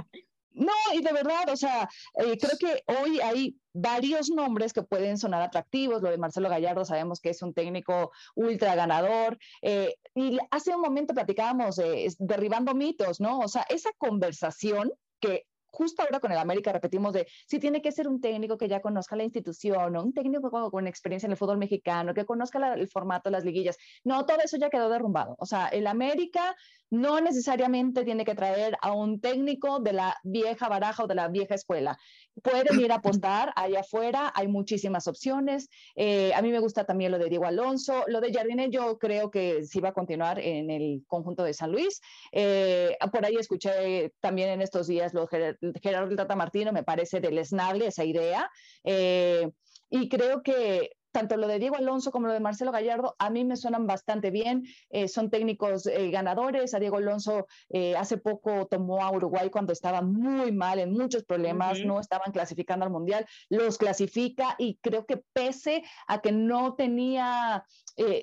[0.53, 5.17] no, y de verdad, o sea, eh, creo que hoy hay varios nombres que pueden
[5.17, 6.01] sonar atractivos.
[6.01, 9.37] Lo de Marcelo Gallardo sabemos que es un técnico ultra ganador.
[9.61, 13.39] Eh, y hace un momento platicábamos de derribando mitos, ¿no?
[13.39, 17.91] O sea, esa conversación que justo ahora con el América repetimos de si tiene que
[17.91, 21.37] ser un técnico que ya conozca la institución, o un técnico con, experiencia en el
[21.37, 23.77] fútbol mexicano, que conozca la, el formato, las liguillas.
[24.03, 25.35] No, todo eso ya quedó derrumbado.
[25.39, 26.55] O sea, el América
[26.91, 31.29] no necesariamente tiene que traer a un técnico de la vieja baraja o de la
[31.29, 31.97] vieja escuela.
[32.43, 35.69] Pueden ir a apostar allá afuera, hay muchísimas opciones.
[35.95, 38.03] Eh, a mí me gusta también lo de Diego Alonso.
[38.07, 41.71] Lo de Jardine yo creo que sí va a continuar en el conjunto de San
[41.71, 42.01] Luis.
[42.33, 47.19] Eh, por ahí escuché también en estos días lo de Gerardo Tata Martino, me parece
[47.19, 48.49] deleznable esa idea.
[48.83, 49.49] Eh,
[49.89, 53.43] y creo que tanto lo de Diego Alonso como lo de Marcelo Gallardo a mí
[53.43, 54.65] me suenan bastante bien.
[54.89, 56.73] Eh, son técnicos eh, ganadores.
[56.73, 61.23] A Diego Alonso eh, hace poco tomó a Uruguay cuando estaba muy mal, en muchos
[61.23, 61.87] problemas, uh -huh.
[61.87, 63.25] no estaban clasificando al Mundial.
[63.49, 67.65] Los clasifica y creo que pese a que no tenía,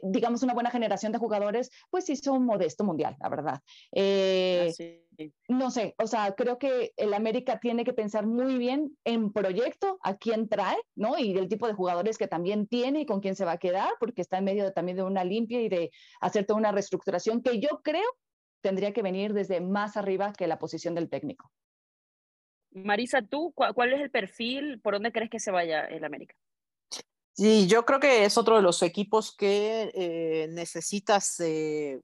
[0.03, 3.61] digamos, una buena generación de jugadores, pues hizo un modesto Mundial, la verdad.
[3.95, 4.69] Ah,
[5.49, 9.99] no sé, o sea, creo que el América tiene que pensar muy bien en proyecto,
[10.03, 11.19] a quién trae, ¿no?
[11.19, 13.91] Y el tipo de jugadores que también tiene y con quién se va a quedar,
[13.99, 17.43] porque está en medio de, también de una limpia y de hacer toda una reestructuración
[17.43, 18.09] que yo creo
[18.61, 21.51] tendría que venir desde más arriba que la posición del técnico.
[22.71, 24.81] Marisa, ¿tú cuál es el perfil?
[24.81, 26.35] ¿Por dónde crees que se vaya el América?
[27.33, 32.01] Sí, yo creo que es otro de los equipos que eh, necesitas eh,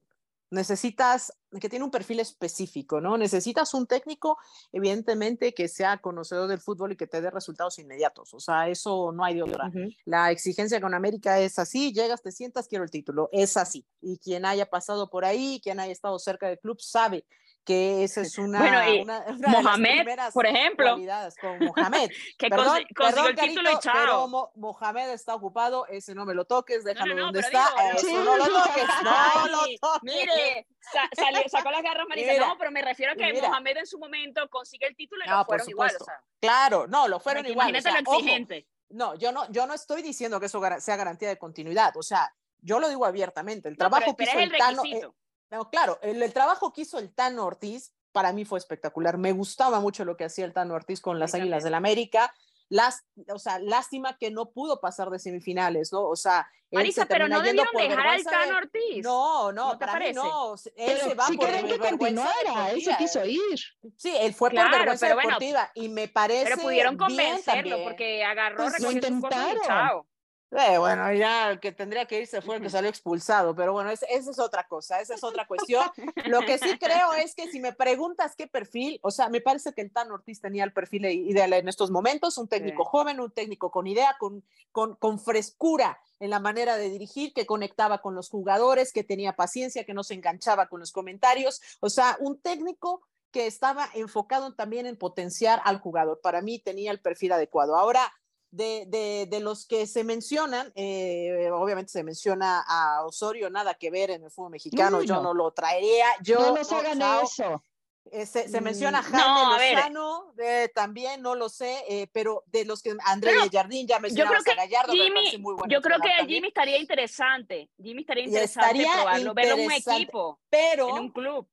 [0.55, 3.17] necesitas, que tiene un perfil específico, ¿no?
[3.17, 4.39] Necesitas un técnico,
[4.73, 8.35] evidentemente, que sea conocedor del fútbol y que te dé resultados inmediatos.
[8.35, 9.69] O sea, eso no hay de otra.
[9.69, 9.97] Uh -huh.
[10.05, 13.29] La exigencia con América es así, llegas, te sientas, quiero el título.
[13.33, 13.85] Es así.
[14.01, 17.25] Y quien haya pasado por ahí, quien haya estado cerca del club, sabe
[17.65, 20.97] que esa es una, bueno, y una, una Mohamed, por ejemplo,
[21.41, 22.11] con Mohamed.
[22.39, 23.95] que perdón, consiguió perdón, el título Carito, y chao.
[23.95, 27.69] Pero Mo Mohamed está ocupado, ese no me lo toques, déjalo no, no, donde está,
[27.71, 28.15] digo, eso sí.
[28.15, 30.03] no lo toques, no lo toques.
[30.03, 33.49] Mire, sa salió, sacó las garras Marisa, mira, no, pero me refiero a que mira.
[33.49, 36.23] Mohamed en su momento consigue el título y no, lo fueron igual, o sea.
[36.41, 37.71] Claro, no, lo fueron igual.
[37.71, 38.67] Imagínate o sea, lo exigente.
[38.67, 42.03] Ojo, no, yo no, yo no estoy diciendo que eso sea garantía de continuidad, o
[42.03, 45.09] sea, yo lo digo abiertamente, el trabajo pero, que pero hizo el, Tano, eh,
[45.55, 49.19] no, claro, el, el, trabajo que hizo el Tano Ortiz para mí fue espectacular.
[49.19, 52.33] Me gustaba mucho lo que hacía el Tano Ortiz con las Águilas del la América.
[52.69, 56.03] Las, o sea, lástima que no pudo pasar de semifinales, ¿no?
[56.03, 59.03] O sea, Marisa, pero no debieron dejar al Tano Ortiz.
[59.03, 60.21] No, no, ¿No para parece?
[60.21, 60.55] mí no.
[60.55, 63.61] Él pero se va si por quieren que continuara, él se quiso ir.
[63.97, 67.85] Sí, él fue claro, por vergüenza pero deportiva bueno, y me parece Pero pudieron convencerlo
[67.85, 69.63] porque agarró, pues lo intentaron.
[69.65, 70.07] Chao.
[70.51, 73.91] Eh, bueno, ya el que tendría que irse fue el que salió expulsado, pero bueno,
[73.91, 75.85] esa es otra cosa, esa es otra cuestión.
[76.27, 79.73] Lo que sí creo es que si me preguntas qué perfil, o sea, me parece
[79.73, 83.33] que el Tan Ortiz tenía el perfil ideal en estos momentos, un técnico joven, un
[83.33, 88.15] técnico con idea, con, con, con frescura en la manera de dirigir, que conectaba con
[88.15, 92.41] los jugadores, que tenía paciencia, que no se enganchaba con los comentarios, o sea, un
[92.41, 93.03] técnico
[93.33, 96.21] que estaba enfocado también en potenciar al jugador.
[96.23, 97.75] Para mí tenía el perfil adecuado.
[97.75, 98.13] Ahora,
[98.55, 104.11] de, de, los que se mencionan, eh, obviamente se menciona a Osorio, nada que ver
[104.11, 106.07] en el fútbol mexicano, yo no lo traería.
[106.23, 107.63] Yo, no nos hagan eso.
[108.11, 110.35] Eh, se, menciona a mm, Jaime Lozano,
[110.75, 114.93] también no lo sé, eh, pero de los que André Jardín ya mencionaba a Gallardo,
[114.93, 119.67] Jimmy, Yo creo que a Jimmy estaría interesante, Jimmy estaría interesante estaría probarlo, verlo en
[119.67, 121.49] un equipo, pero, en un club.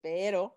[0.00, 0.56] Pero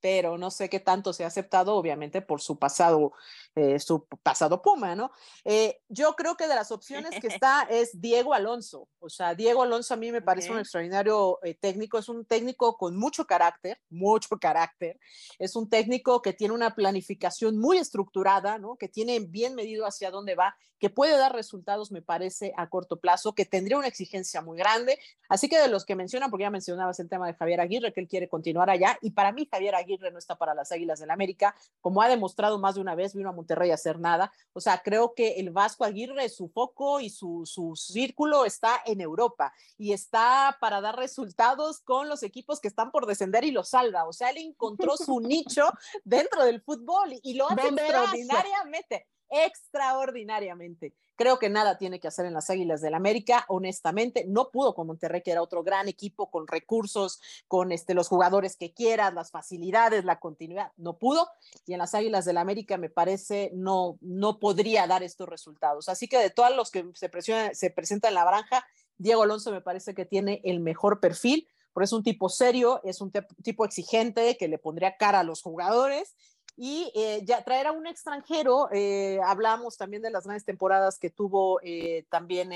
[0.00, 3.12] pero no sé qué tanto se ha aceptado, obviamente, por su pasado,
[3.54, 5.12] eh, su pasado Puma, ¿no?
[5.44, 8.88] Eh, yo creo que de las opciones que está es Diego Alonso.
[8.98, 12.76] O sea, Diego Alonso a mí me parece un extraordinario eh, técnico, es un técnico
[12.76, 14.98] con mucho carácter, mucho carácter.
[15.38, 18.76] Es un técnico que tiene una planificación muy estructurada, ¿no?
[18.76, 22.98] Que tiene bien medido hacia dónde va, que puede dar resultados, me parece, a corto
[22.98, 24.98] plazo, que tendría una exigencia muy grande.
[25.28, 28.00] Así que de los que mencionan, porque ya mencionabas el tema de Javier Aguirre, que
[28.00, 31.10] él quiere continuar allá, y para mí Javier Aguirre no está para las Águilas del
[31.10, 34.32] América, como ha demostrado más de una vez, vino a Monterrey a hacer nada.
[34.52, 39.00] O sea, creo que el Vasco Aguirre, su foco y su, su círculo está en
[39.00, 43.64] Europa y está para dar resultados con los equipos que están por descender y lo
[43.64, 44.06] salva.
[44.06, 45.70] O sea, él encontró su nicho
[46.04, 50.94] dentro del fútbol y, lo hace extraordinariamente extraordinariamente.
[51.20, 54.24] Creo que nada tiene que hacer en las Águilas del América, honestamente.
[54.26, 58.56] No pudo con Monterrey, que era otro gran equipo con recursos, con este, los jugadores
[58.56, 60.72] que quieras, las facilidades, la continuidad.
[60.78, 61.28] No pudo.
[61.66, 65.90] Y en las Águilas del América, me parece, no, no podría dar estos resultados.
[65.90, 67.10] Así que de todos los que se,
[67.54, 71.84] se presentan en la branja, Diego Alonso me parece que tiene el mejor perfil, porque
[71.84, 76.14] es un tipo serio, es un tipo exigente que le pondría cara a los jugadores
[76.62, 81.08] y eh, ya traer a un extranjero, eh, hablamos también de las grandes temporadas que
[81.08, 82.50] tuvo eh, también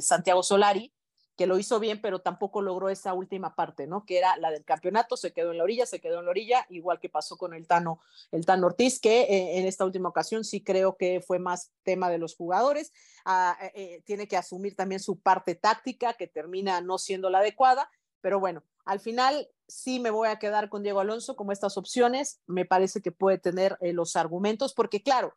[0.00, 0.92] Santiago Solari,
[1.34, 4.06] que lo hizo bien, pero tampoco logró esa última parte, ¿no?
[4.06, 6.66] Que era la del campeonato, se quedó en la orilla, se quedó en la orilla,
[6.70, 7.98] igual que pasó con el Tano,
[8.30, 12.18] el Tano Ortiz, que en esta última ocasión sí creo que fue más tema de
[12.18, 12.92] los jugadores.
[13.24, 13.58] Ah,
[14.04, 18.62] tiene que asumir también su parte táctica, que termina no siendo la adecuada, pero bueno,
[18.84, 22.40] al final sí me voy a quedar con Diego Alonso como estas opciones.
[22.46, 25.34] Me parece que puede tener eh, los argumentos, porque claro,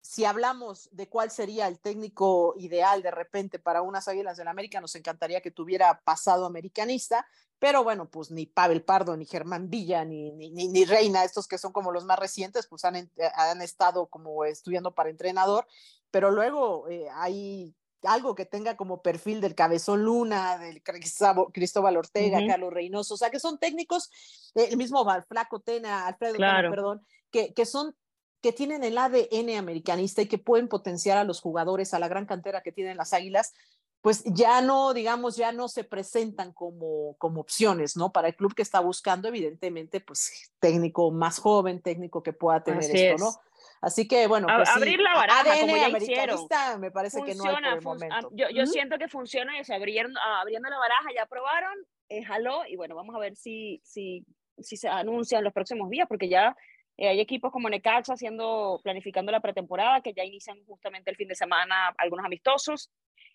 [0.00, 4.80] si hablamos de cuál sería el técnico ideal de repente para unas Águilas del América,
[4.80, 7.26] nos encantaría que tuviera pasado americanista,
[7.58, 11.72] pero bueno, pues ni Pavel Pardo, ni Germán Villa, ni, ni, Reina, estos que son
[11.72, 15.66] como los más recientes, pues han, eh, han estado como estudiando para entrenador,
[16.10, 22.40] pero luego eh, hay algo que tenga como perfil del Cabezón Luna, del Cristóbal Ortega,
[22.46, 24.10] Carlos Reynoso, o sea, que son técnicos,
[24.54, 26.36] eh, el mismo Flaco Tena, Alfredo
[26.70, 27.94] perdón, que, que son
[28.40, 32.24] que tienen el ADN americanista y que pueden potenciar a los jugadores, a la gran
[32.24, 33.52] cantera que tienen las Águilas,
[34.00, 38.12] pues ya no, digamos, ya no se presentan como, como opciones, ¿no?
[38.12, 42.84] Para el club que está buscando, evidentemente, pues técnico más joven, técnico que pueda tener
[42.84, 43.34] esto, ¿no?
[43.80, 46.48] Así que, bueno, pues abrir la baraja, como ya hicieron.
[46.80, 48.30] me parece que no hay por el momento.
[48.32, 51.74] Yo, yo siento que funciona eso, abriendo, abriendo la baraja, ya probaron,
[52.08, 54.24] eh, jaló, y bueno, vamos a ver si, si,
[54.58, 56.56] si se anuncian los próximos días, porque ya
[56.96, 61.28] eh, hay equipos como Necaxa haciendo, planificando la pretemporada, que ya inician justamente el fin
[61.28, 62.90] de semana algunos amistosos.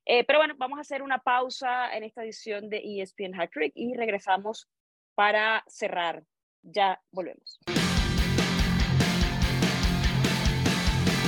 [0.06, 3.72] Eh, pero bueno, vamos a hacer una pausa en esta edición de ESPN Hat Trick
[3.76, 4.68] y regresamos
[5.16, 6.24] para cerrar.
[6.62, 7.60] Ya volvemos.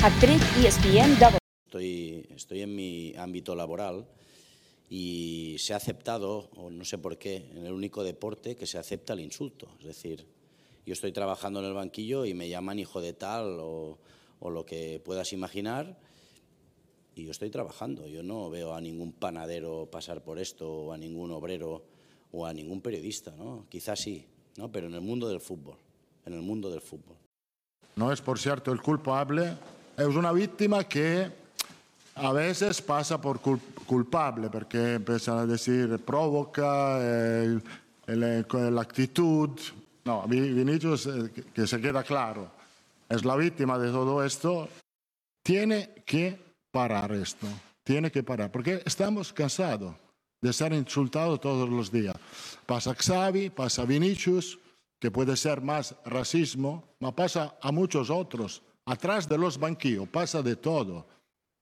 [0.05, 1.39] Actriz ESPN Double.
[1.65, 4.05] Estoy, estoy en mi ámbito laboral
[4.87, 8.77] y se ha aceptado, o no sé por qué, en el único deporte que se
[8.77, 9.67] acepta el insulto.
[9.79, 10.27] Es decir,
[10.85, 13.97] yo estoy trabajando en el banquillo y me llaman hijo de tal o,
[14.41, 15.97] o lo que puedas imaginar
[17.15, 18.05] y yo estoy trabajando.
[18.05, 21.83] Yo no veo a ningún panadero pasar por esto o a ningún obrero
[22.31, 23.65] o a ningún periodista, ¿no?
[23.69, 24.71] Quizás sí, ¿no?
[24.71, 25.77] Pero en el mundo del fútbol,
[26.27, 27.17] en el mundo del fútbol.
[27.95, 29.57] No es, por cierto, el culpable
[29.97, 31.31] es una víctima que
[32.15, 36.99] a veces pasa por culpable porque empiezan a decir provoca,
[38.07, 39.49] la actitud.
[40.05, 42.51] No, Vinicius, eh, que se queda claro,
[43.09, 44.69] es la víctima de todo esto.
[45.43, 46.37] Tiene que
[46.71, 47.47] parar esto,
[47.83, 49.95] tiene que parar, porque estamos cansados
[50.41, 52.15] de ser insultados todos los días.
[52.65, 54.59] Pasa Xavi, pasa Vinicius,
[54.99, 58.61] que puede ser más racismo, pero pasa a muchos otros.
[58.87, 61.07] Atrás de los banquillos pasa de todo.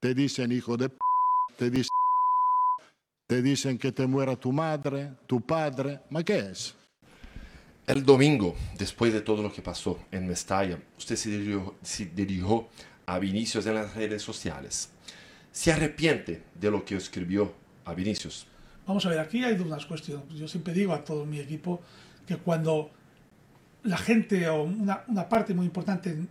[0.01, 0.97] Te dicen hijo de p
[1.57, 1.89] te dicen,
[3.27, 6.01] te dicen que te muera tu madre, tu padre.
[6.09, 6.75] ¿Ma qué es?
[7.87, 12.67] El domingo, después de todo lo que pasó en Mestalla, usted se dirigió, se dirigió
[13.05, 14.89] a Vinicius en las redes sociales.
[15.51, 17.53] ¿Se arrepiente de lo que escribió
[17.85, 18.47] a Vinicius?
[18.85, 20.27] Vamos a ver, aquí hay unas cuestiones.
[20.33, 21.79] Yo siempre digo a todo mi equipo
[22.27, 22.91] que cuando
[23.83, 26.27] la gente o una, una parte muy importante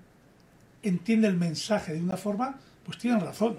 [0.82, 3.58] entiende el mensaje de una forma, pues tienen razón.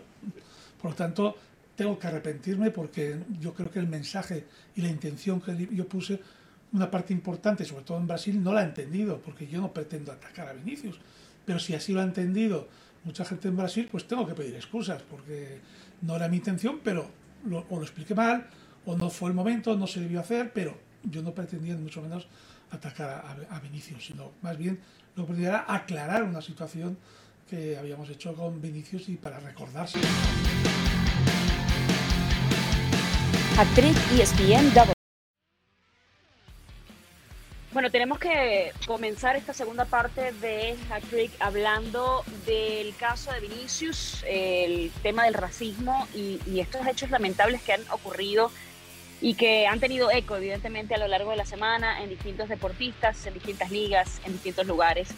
[0.82, 1.38] Por lo tanto,
[1.76, 6.20] tengo que arrepentirme porque yo creo que el mensaje y la intención que yo puse,
[6.74, 10.12] una parte importante, sobre todo en Brasil, no la ha entendido, porque yo no pretendo
[10.12, 11.00] atacar a Vinicius.
[11.46, 12.68] Pero si así lo ha entendido
[13.04, 15.60] mucha gente en Brasil, pues tengo que pedir excusas, porque
[16.02, 17.08] no era mi intención, pero
[17.70, 18.48] o lo expliqué mal,
[18.86, 22.28] o no fue el momento, no se debió hacer, pero yo no pretendía mucho menos
[22.72, 24.80] atacar a, a Vinicius, sino más bien
[25.16, 26.98] lo que pretendía era aclarar una situación
[27.50, 30.00] que habíamos hecho con Vinicius y para recordarse.
[33.58, 34.94] Actriz ESPN Double.
[37.72, 44.92] Bueno, tenemos que comenzar esta segunda parte de Hat-Trick hablando del caso de Vinicius, el
[45.02, 48.52] tema del racismo y, y, estos hechos lamentables que han ocurrido
[49.24, 53.26] y que han tenido eco, evidentemente, a lo largo de la semana en distintos deportistas,
[53.26, 55.16] en distintas ligas, en distintos lugares.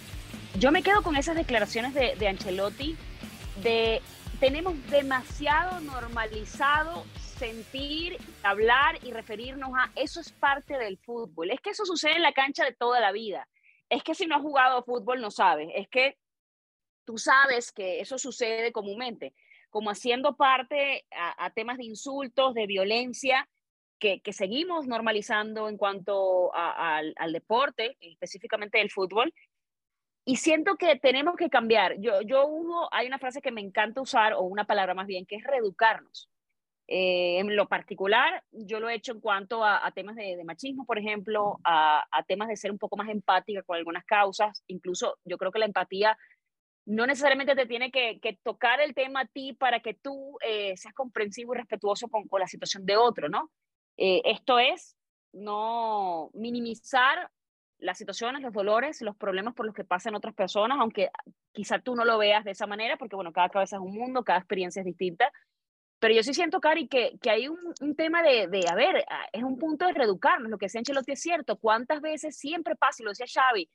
[0.59, 2.95] Yo me quedo con esas declaraciones de, de Ancelotti
[3.63, 4.03] de
[4.39, 11.49] tenemos demasiado normalizado sentir, hablar y referirnos a eso es parte del fútbol.
[11.49, 13.47] Es que eso sucede en la cancha de toda la vida.
[13.89, 15.69] Es que si no has jugado fútbol no sabes.
[15.73, 16.19] Es que
[17.05, 19.33] tú sabes que eso sucede comúnmente,
[19.71, 23.49] como haciendo parte a, a temas de insultos, de violencia,
[23.99, 29.33] que, que seguimos normalizando en cuanto a, a, al, al deporte, específicamente el fútbol,
[30.25, 31.99] y siento que tenemos que cambiar.
[31.99, 32.47] Yo, yo
[32.91, 36.29] hay una frase que me encanta usar, o una palabra más bien, que es reeducarnos.
[36.87, 40.43] Eh, en lo particular, yo lo he hecho en cuanto a, a temas de, de,
[40.43, 44.63] machismo, por ejemplo, a, a, temas de ser un poco más empática con algunas causas.
[44.67, 46.17] Incluso yo creo que la empatía
[46.85, 50.77] no necesariamente te tiene que, que tocar el tema a ti para que tú eh,
[50.77, 53.51] seas comprensivo y respetuoso con, con, la situación de otro, ¿no?
[53.97, 54.95] Eh, esto es
[55.31, 57.31] no minimizar
[57.77, 61.09] las situaciones, los dolores, los problemas por los que pasan otras personas, aunque
[61.51, 64.23] quizá tú no lo veas de esa manera, porque bueno, cada cabeza es un mundo,
[64.23, 65.31] cada experiencia es distinta.
[65.99, 69.43] Pero yo sí siento, Cari, que, que hay un, tema de, de, a ver, es
[69.43, 73.05] un punto de reeducarnos, lo que decía Ancelotti es cierto, cuántas veces siempre pasa, y
[73.05, 73.69] lo decía Xavi,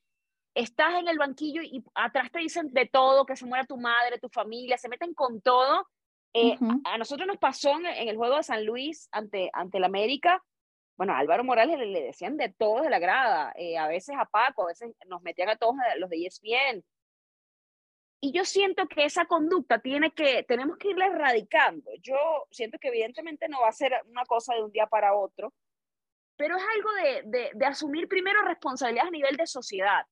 [0.54, 4.18] estás en el banquillo y atrás te dicen de todo, que se muera tu madre,
[4.18, 5.88] tu familia, se meten con todo.
[6.32, 6.80] Eh, uh -huh.
[6.84, 9.84] a, a, nosotros nos pasó en, en, el juego de San Luis ante, ante el
[9.84, 10.42] América,
[11.00, 14.14] bueno, a Álvaro Morales le, le, decían de todo de la grada, eh, a veces
[14.18, 16.84] a Paco, a veces nos metían a todos los de ESPN.
[18.20, 21.90] Y yo siento que esa conducta tiene que, tenemos que irla erradicando.
[22.02, 25.54] Yo siento que evidentemente no va a ser una cosa de un día para otro,
[26.36, 30.04] pero es algo de, de, de asumir primero responsabilidades a nivel de sociedad,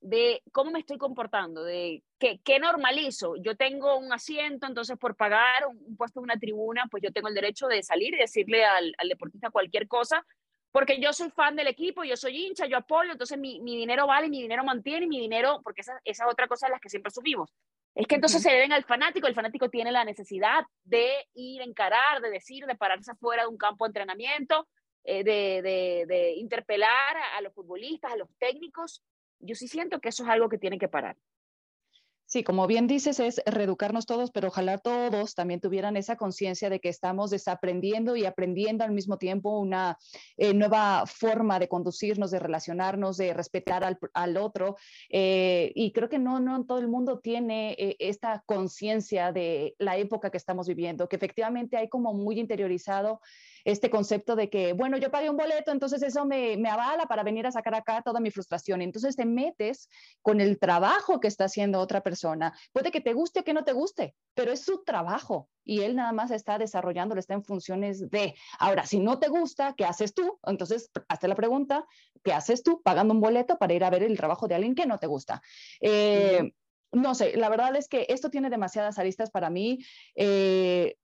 [0.00, 3.36] de cómo me estoy comportando, de qué, qué normalizo.
[3.36, 7.12] Yo tengo un asiento, entonces por pagar un, un, puesto en una tribuna, pues yo
[7.12, 10.24] tengo el derecho de salir y decirle al, al deportista cualquier cosa,
[10.70, 14.06] porque yo soy fan del equipo, yo soy hincha, yo apoyo, entonces mi, mi dinero
[14.06, 16.90] vale, mi dinero mantiene, mi dinero, porque esa, esa es otra cosa de las que
[16.90, 17.50] siempre subimos.
[17.94, 18.50] Es que entonces uh -huh.
[18.50, 22.66] se deben al fanático, el fanático tiene la necesidad de ir a encarar, de decir,
[22.66, 24.68] de pararse afuera de un campo de entrenamiento,
[25.04, 29.02] eh, de, de, de, interpelar a, a los futbolistas, a los técnicos.
[29.40, 31.16] Yo sí siento que eso es algo que tiene que parar.
[32.28, 36.80] Sí, como bien dices, es reeducarnos todos, pero ojalá todos también tuvieran esa conciencia de
[36.80, 39.96] que estamos desaprendiendo y aprendiendo al mismo tiempo una
[40.36, 44.74] eh, nueva forma de conducirnos, de relacionarnos, de respetar al, otro.
[45.08, 49.96] Eh, y creo que no, no todo el mundo tiene eh, esta conciencia de la
[49.96, 53.20] época que estamos viviendo, que efectivamente hay como muy interiorizado
[53.66, 57.24] este concepto de que, bueno, yo pagué un boleto, entonces eso me, me, avala para
[57.24, 58.80] venir a sacar acá toda mi frustración.
[58.80, 59.88] Entonces te metes
[60.22, 62.56] con el trabajo que está haciendo otra persona.
[62.72, 65.96] Puede que te guste o que no te guste, pero es su trabajo y él
[65.96, 68.36] nada más está desarrollándolo, está en funciones de.
[68.60, 70.38] Ahora, si no te gusta, ¿qué haces tú?
[70.46, 71.84] Entonces, hazte la pregunta,
[72.22, 74.86] ¿qué haces tú pagando un boleto para ir a ver el trabajo de alguien que
[74.86, 75.42] no te gusta?
[75.80, 76.52] Eh,
[76.92, 79.80] no sé, la verdad es que esto tiene demasiadas aristas para mí.
[80.14, 80.96] Eh,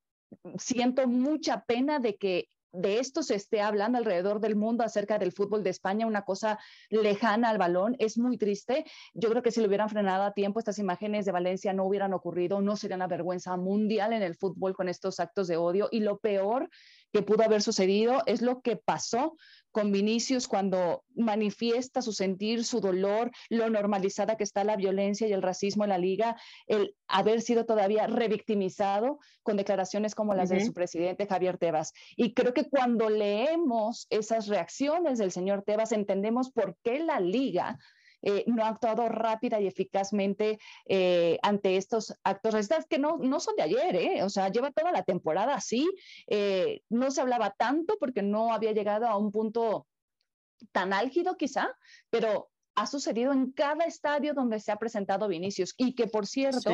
[0.59, 5.33] siento mucha pena de que de esto se esté hablando alrededor del mundo acerca del
[5.33, 7.97] fútbol de España, una cosa lejana al balón.
[7.99, 8.85] Es muy triste.
[9.13, 12.15] Yo creo que si lo hubieran frenado a tiempo, estas imágenes de Valencia no hubieran
[12.15, 15.89] ocurrido, no sería una vergüenza mundial en el fútbol con estos actos de odio.
[15.91, 16.71] Y lo peor
[17.13, 19.37] que pudo haber sucedido, es lo que pasó
[19.71, 25.33] con Vinicius cuando manifiesta su sentir, su dolor, lo normalizada que está la violencia y
[25.33, 26.37] el racismo en la liga,
[26.67, 31.93] el haber sido todavía revictimizado con declaraciones como las de su presidente Javier Tebas.
[32.17, 37.79] Y creo que cuando leemos esas reacciones del señor Tebas, entendemos por qué la liga
[38.23, 43.41] eh, no ha actuado rápida y eficazmente eh, ante estos actos racistas que no, no
[43.41, 44.23] son de ayer, ¿eh?
[44.23, 45.89] o sea, lleva toda la temporada así.
[46.89, 49.87] no se hablaba tanto porque no había llegado a un punto
[50.71, 51.77] tan álgido quizá,
[52.11, 56.71] pero ha sucedido en cada estadio donde se ha presentado Vinicius y que por cierto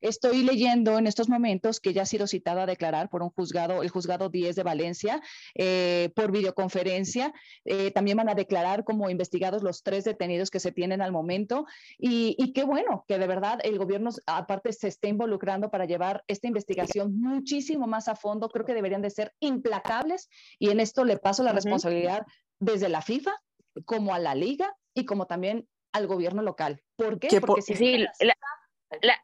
[0.00, 3.82] estoy leyendo en estos momentos que ya ha sido citado a declarar por un juzgado,
[3.82, 5.20] el juzgado 10 de Valencia,
[5.54, 7.32] eh, por videoconferencia.
[7.64, 11.66] Eh, también van a declarar como investigados los tres detenidos que se tienen al momento
[11.98, 16.22] y, y qué bueno que de verdad el gobierno aparte se esté involucrando para llevar
[16.28, 18.48] esta investigación muchísimo más a fondo.
[18.48, 20.28] Creo que deberían de ser implacables
[20.58, 22.24] y en esto le paso la responsabilidad
[22.60, 23.32] desde la FIFA
[23.84, 26.82] como a la liga y como también al gobierno local.
[26.96, 27.40] ¿Por qué?
[27.40, 28.06] Porque si sí,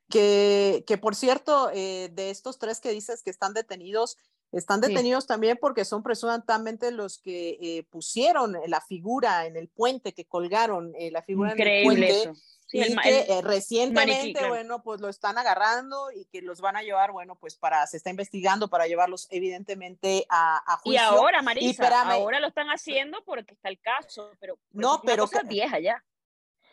[0.09, 4.17] que, que, por cierto, eh, de estos tres que dices que están detenidos,
[4.53, 10.15] están detenidos también porque son presuntamente los que eh, pusieron la figura en el puente,
[10.15, 12.33] que colgaron eh, la figura en el puente
[12.73, 17.13] y que eh, recientemente, bueno, pues lo están agarrando y que los van a llevar,
[17.13, 21.01] bueno, pues para, se está investigando para llevarlos evidentemente a, a juicio.
[21.01, 25.43] Y ahora, Marisa, ahora lo están haciendo porque está el caso, pero, no, pero cosa
[25.43, 26.05] vieja ya.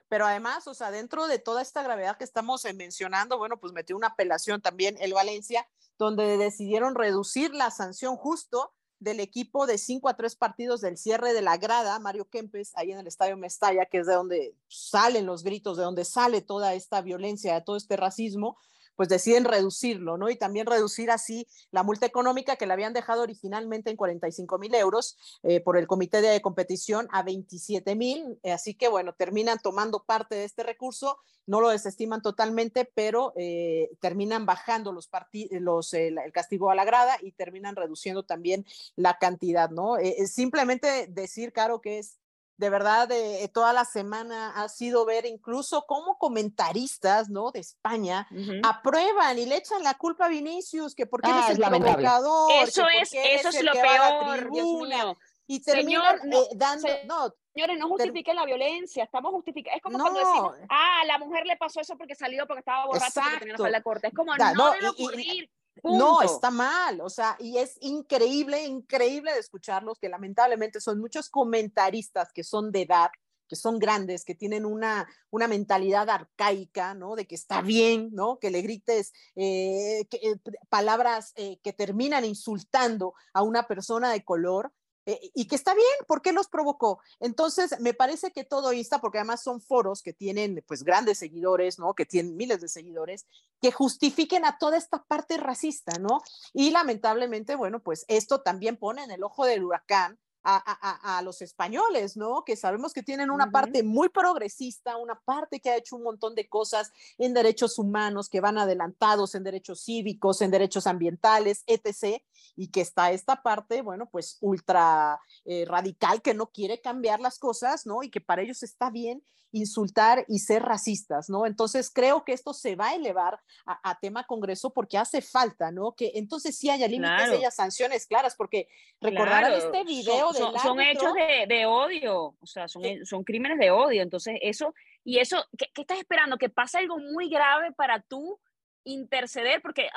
[0.09, 3.73] Pero además, o sea, dentro de toda esta gravedad que estamos eh, mencionando, bueno, pues
[3.73, 5.67] metió una apelación también el Valencia,
[5.97, 8.73] donde decidieron reducir la sanción justo
[9.03, 12.91] del equipo de 5 a 3 partidos del cierre de la grada, Mario Kempes, ahí
[12.91, 16.73] en el Estadio Mestalla, que es de donde salen los gritos, de donde sale toda
[16.73, 18.57] esta violencia, todo este racismo,
[18.95, 20.29] pues deciden reducirlo, ¿no?
[20.29, 24.73] Y también reducir así la multa económica que le habían dejado originalmente en 45 mil
[24.75, 28.39] euros eh, por el comité de competición a 27 mil.
[28.43, 33.89] así que, bueno, terminan tomando parte de este recurso, no lo desestiman totalmente, pero eh,
[33.99, 35.09] terminan bajando los,
[35.51, 38.65] los el castigo a la grada y terminan reduciendo también
[38.95, 39.97] la cantidad, ¿no?
[39.97, 42.17] Eh, simplemente decir, Caro, que es
[42.57, 47.51] de verdad de toda la semana ha sido ver incluso cómo comentaristas, ¿no?
[47.51, 48.27] De España
[48.63, 52.51] aprueban y le echan la culpa a Vinicius, que porque ah, es el provocador.
[52.63, 58.45] Eso es, eso es, lo peor, Y terminan eh, dando, no, Señores, no justifiquen la
[58.45, 59.77] violencia, estamos justificando.
[59.77, 62.87] Es como cuando decimos, ah, a la mujer le pasó eso porque salió porque estaba
[62.87, 64.07] borracha porque tenía la corte.
[64.07, 65.49] Es como, no, debe ocurrir.
[65.83, 71.29] No, está mal, o sea, y es increíble, increíble de escucharlos, que lamentablemente son muchos
[71.29, 73.09] comentaristas que son de edad,
[73.47, 77.15] que son grandes, que tienen una, una mentalidad arcaica, ¿no?
[77.15, 78.39] De que está bien, ¿no?
[78.39, 80.35] Que le grites eh, eh,
[80.69, 84.71] palabras eh, que terminan insultando a una persona de color
[85.05, 86.99] eh, y que está bien, ¿por qué los provocó?
[87.19, 91.79] Entonces, me parece que todo insta, porque además son foros que tienen pues grandes seguidores,
[91.79, 91.93] ¿no?
[91.93, 93.25] Que tienen miles de seguidores,
[93.61, 96.21] que justifiquen a toda esta parte racista, ¿no?
[96.53, 102.17] Y lamentablemente, bueno, pues esto también pone en el ojo del huracán a, los españoles,
[102.17, 102.43] ¿no?
[102.43, 106.35] Que sabemos que tienen una parte muy progresista, una parte que ha hecho un montón
[106.35, 112.21] de cosas en derechos humanos, que van adelantados en derechos cívicos, en derechos ambientales, etc.
[112.55, 117.39] Y que está esta parte, bueno, pues ultra eh, radical que no quiere cambiar las
[117.39, 118.03] cosas, ¿no?
[118.03, 119.23] Y que para ellos está bien
[119.53, 121.45] insultar y ser racistas, ¿no?
[121.45, 125.93] Entonces creo que esto se va a elevar a, tema Congreso porque hace falta, ¿no?
[125.93, 128.67] Que entonces sí haya límites, haya sanciones claras, porque
[128.99, 134.01] recordarán este video son, son, hechos de, odio, o sea, son, son crímenes de odio,
[134.01, 134.73] entonces eso,
[135.03, 136.37] y eso, ¿qué, estás esperando?
[136.37, 138.39] Que pase algo muy grave para tú
[138.85, 139.89] interceder, porque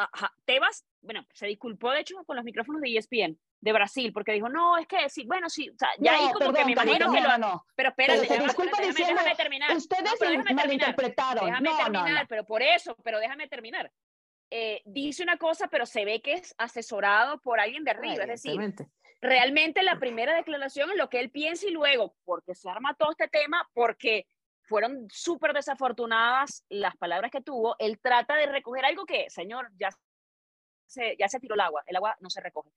[0.45, 4.49] Tebas, bueno, se disculpó de hecho con los micrófonos de ESPN, de Brasil, porque dijo,
[4.49, 7.21] no, es que sí, bueno, sí, o sea, ya ahí como que me imagino que
[7.21, 7.39] lo...
[7.39, 9.77] No, pero espérate, déjame, terminar.
[9.77, 11.47] Ustedes no, malinterpretaron.
[11.47, 13.91] Déjame terminar, pero por eso, pero déjame terminar.
[14.51, 18.43] Eh, dice una cosa, pero se ve que es asesorado por alguien de arriba, es
[18.43, 18.75] decir,
[19.27, 23.11] realmente la primera declaración es lo que él piensa y luego, porque se arma todo
[23.11, 24.27] este tema, porque
[24.63, 29.91] fueron súper desafortunadas las palabras que tuvo, él trata de recoger algo que, señor, ya
[30.87, 32.71] se, ya se tiró el agua, el agua no se recoge.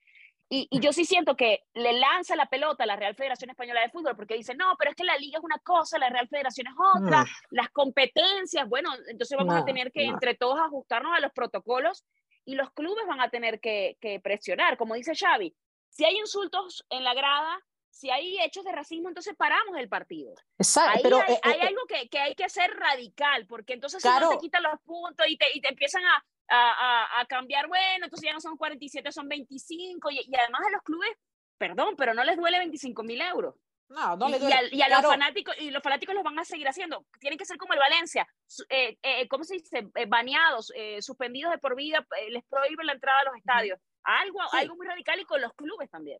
[0.51, 3.89] Y, yo sí siento que le lanza la pelota a la Real Federación Española de
[3.89, 6.65] Fútbol porque dice, no, pero es que la liga es una cosa, la Real Federación
[6.67, 7.27] es otra, mm.
[7.51, 12.03] las competencias, bueno, entonces vamos a tener que entre todos ajustarnos a los protocolos
[12.45, 15.55] y los clubes van a tener que, presionar, como dice Xavi,
[15.89, 17.59] si hay insultos en la grada,
[17.89, 20.33] si hay hechos de racismo, entonces paramos el partido.
[20.57, 20.99] Exacto.
[21.03, 24.01] pero, hay, eh, eh, hay eh algo que, que, hay que hacer radical, porque entonces
[24.01, 27.67] si no te quitan los puntos y te, y te empiezan a, a, a, cambiar,
[27.67, 31.11] bueno, entonces ya no son 47, son 25, y, y además a los clubes,
[31.57, 33.55] perdón, pero no les duele 25 mil euros.
[33.89, 36.67] No, no le y, y, a, los fanáticos, y los fanáticos los van a seguir
[36.67, 37.05] haciendo.
[37.19, 38.27] Tienen que ser como el Valencia,
[38.69, 39.89] eh, eh, ¿cómo se dice?
[39.95, 43.79] Eh, baneados, eh, suspendidos de por vida, les prohíben la entrada a los estadios.
[44.21, 44.57] Algo, sí.
[44.57, 46.19] algo muy radical y con los clubes también.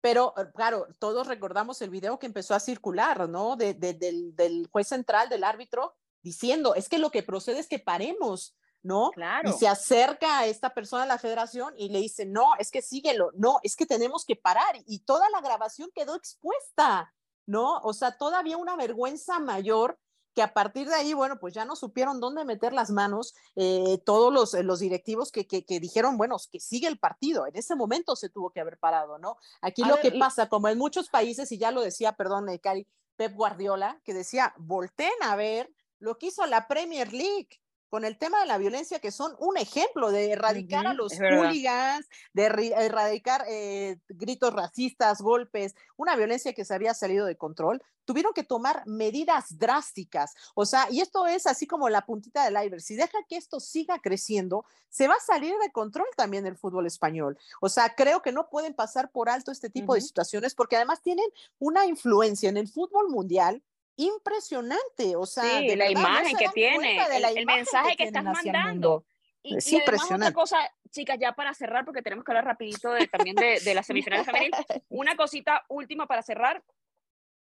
[0.00, 3.56] Pero, eh, claro, todos recordamos el video que empezó a circular, ¿no?
[3.56, 7.68] De, de, del, del juez central, del árbitro, diciendo, es que lo que procede es
[7.68, 8.56] que paremos.
[8.84, 9.10] ¿no?
[9.12, 9.48] Claro.
[9.48, 12.82] Y se acerca a esta persona a la federación y le dice, no, es que
[12.82, 14.74] síguelo, no, es que tenemos que parar.
[14.86, 17.14] Y toda la grabación quedó expuesta,
[17.46, 17.78] ¿no?
[17.82, 20.00] O sea, todavía una vergüenza mayor
[20.34, 23.98] que a partir de ahí, bueno, pues ya no supieron dónde meter las manos eh,
[24.04, 27.46] todos los, los directivos que, que, que, dijeron, bueno, que sigue el partido.
[27.46, 29.36] En ese momento se tuvo que haber parado, ¿no?
[29.60, 32.46] Aquí a lo ver, que pasa, como en muchos países, y ya lo decía, perdón,
[32.62, 37.61] Cari, Pep Guardiola, que decía, volteen a ver lo que hizo la Premier League
[37.92, 40.94] con el tema de la violencia, que son un ejemplo de erradicar uh -huh, a
[40.94, 47.36] los hooligans, de erradicar eh, gritos racistas, golpes, una violencia que se había salido de
[47.36, 50.32] control, tuvieron que tomar medidas drásticas.
[50.54, 52.80] O sea, y esto es así como la puntita del iceberg.
[52.80, 56.86] Si deja que esto siga creciendo, se va a salir de control también el fútbol
[56.86, 57.36] español.
[57.60, 60.00] O sea, creo que no pueden pasar por alto este tipo uh -huh.
[60.00, 61.28] de situaciones porque además tienen
[61.58, 63.62] una influencia en el fútbol mundial
[63.96, 66.98] impresionante, o sea, sí, la imagen no que tiene,
[67.36, 69.04] el, mensaje que, estás mandando.
[69.42, 70.26] Y, es y impresionante.
[70.26, 73.74] Otra cosa, chicas, ya para cerrar, porque tenemos que hablar rapidito de, también de, de
[73.74, 76.62] las semifinales femeniles, una cosita última para cerrar,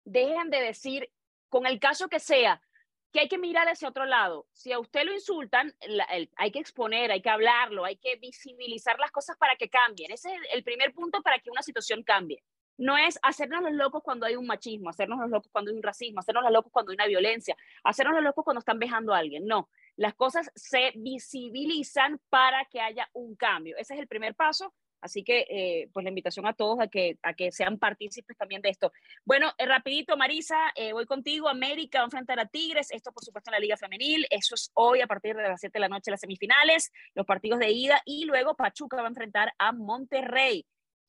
[0.03, 1.09] dejen de decir,
[1.49, 2.61] con el caso que sea,
[3.11, 4.47] que hay que mirar hacia otro lado.
[4.53, 8.15] Si a usted lo insultan, la, el, hay que exponer, hay que hablarlo, hay que
[8.15, 10.11] visibilizar las cosas para que cambien.
[10.11, 12.43] Ese es el, el primer punto para que una situación cambie
[12.77, 15.83] no es hacernos los locos cuando hay un machismo, hacernos los locos cuando hay un
[15.83, 19.19] racismo, hacernos los locos cuando hay una violencia, hacernos los locos cuando están vejando a
[19.19, 19.45] alguien.
[19.45, 23.75] No, las cosas se visibilizan para que haya un cambio.
[23.77, 24.73] Ese es el primer paso.
[25.03, 28.61] Así que, eh, pues la invitación a todos a que, a que sean partícipes también
[28.61, 28.93] de esto.
[29.25, 31.49] Bueno, eh, rapidito, Marisa, eh, voy contigo.
[31.49, 32.89] América va a enfrentar a Tigres.
[32.89, 34.25] Esto, por supuesto, en la Liga Femenil.
[34.29, 37.59] Eso es hoy a partir de las 7 de la noche, las semifinales, los partidos
[37.59, 38.01] de ida.
[38.05, 40.65] Y luego Pachuca va a enfrentar a Monterrey.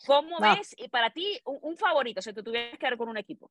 [0.06, 0.54] ¿Cómo no.
[0.54, 3.50] ves y para ti un, un, favorito si tú tuvieras que ver con un equipo?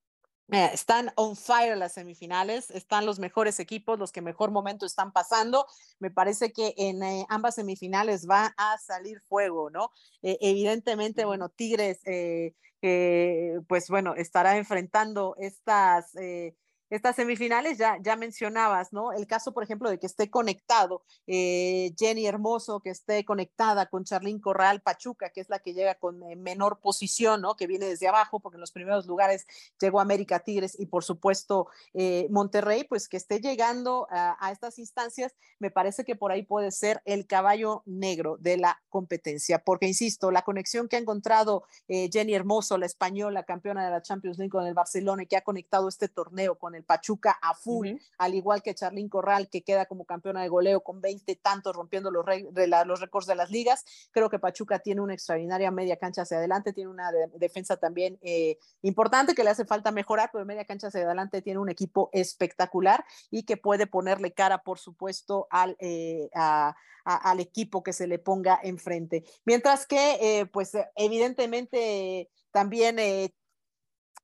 [0.51, 5.11] Eh, están on fire las semifinales, están los mejores equipos, los que mejor momento están
[5.11, 5.65] pasando.
[5.99, 9.91] Me parece que en eh, ambas semifinales va a salir fuego, ¿no?
[10.21, 12.53] Eh, evidentemente, bueno, Tigres, eh,
[13.67, 16.11] pues bueno, estará enfrentando estas
[16.89, 19.11] estas semifinales, ya, ya mencionabas, ¿no?
[19.11, 24.03] El caso, por ejemplo, de que esté conectado eh, Jenny Hermoso, que esté conectada con
[24.03, 27.55] Charlín Corral Pachuca, que es la que llega con eh, menor posición, ¿no?
[27.55, 29.45] Que viene desde abajo, porque en los primeros lugares
[29.79, 35.35] llegó América Tigres y, por supuesto, eh, Monterrey, pues que esté llegando a, estas instancias,
[35.59, 40.31] me parece que por ahí puede ser el caballo negro de la competencia, porque, insisto,
[40.31, 44.51] la conexión que ha encontrado eh, Jenny Hermoso, la española campeona de la Champions League
[44.51, 47.91] con el Barcelona y que ha conectado este torneo con el Pachuca a full, uh
[47.91, 48.01] -huh.
[48.17, 52.11] al igual que Charlín Corral, que queda como campeona de goleo con 20 tantos, rompiendo
[52.11, 53.85] los, la, los récords de las ligas.
[54.11, 58.19] Creo que Pachuca tiene una extraordinaria media cancha hacia adelante, tiene una de, defensa también
[58.21, 62.09] eh, importante que le hace falta mejorar, pero media cancha hacia adelante tiene un equipo
[62.13, 66.75] espectacular y que puede ponerle cara, por supuesto, al, eh, a,
[67.05, 69.23] a, al equipo que se le ponga enfrente.
[69.45, 72.97] Mientras que, eh, pues, evidentemente, también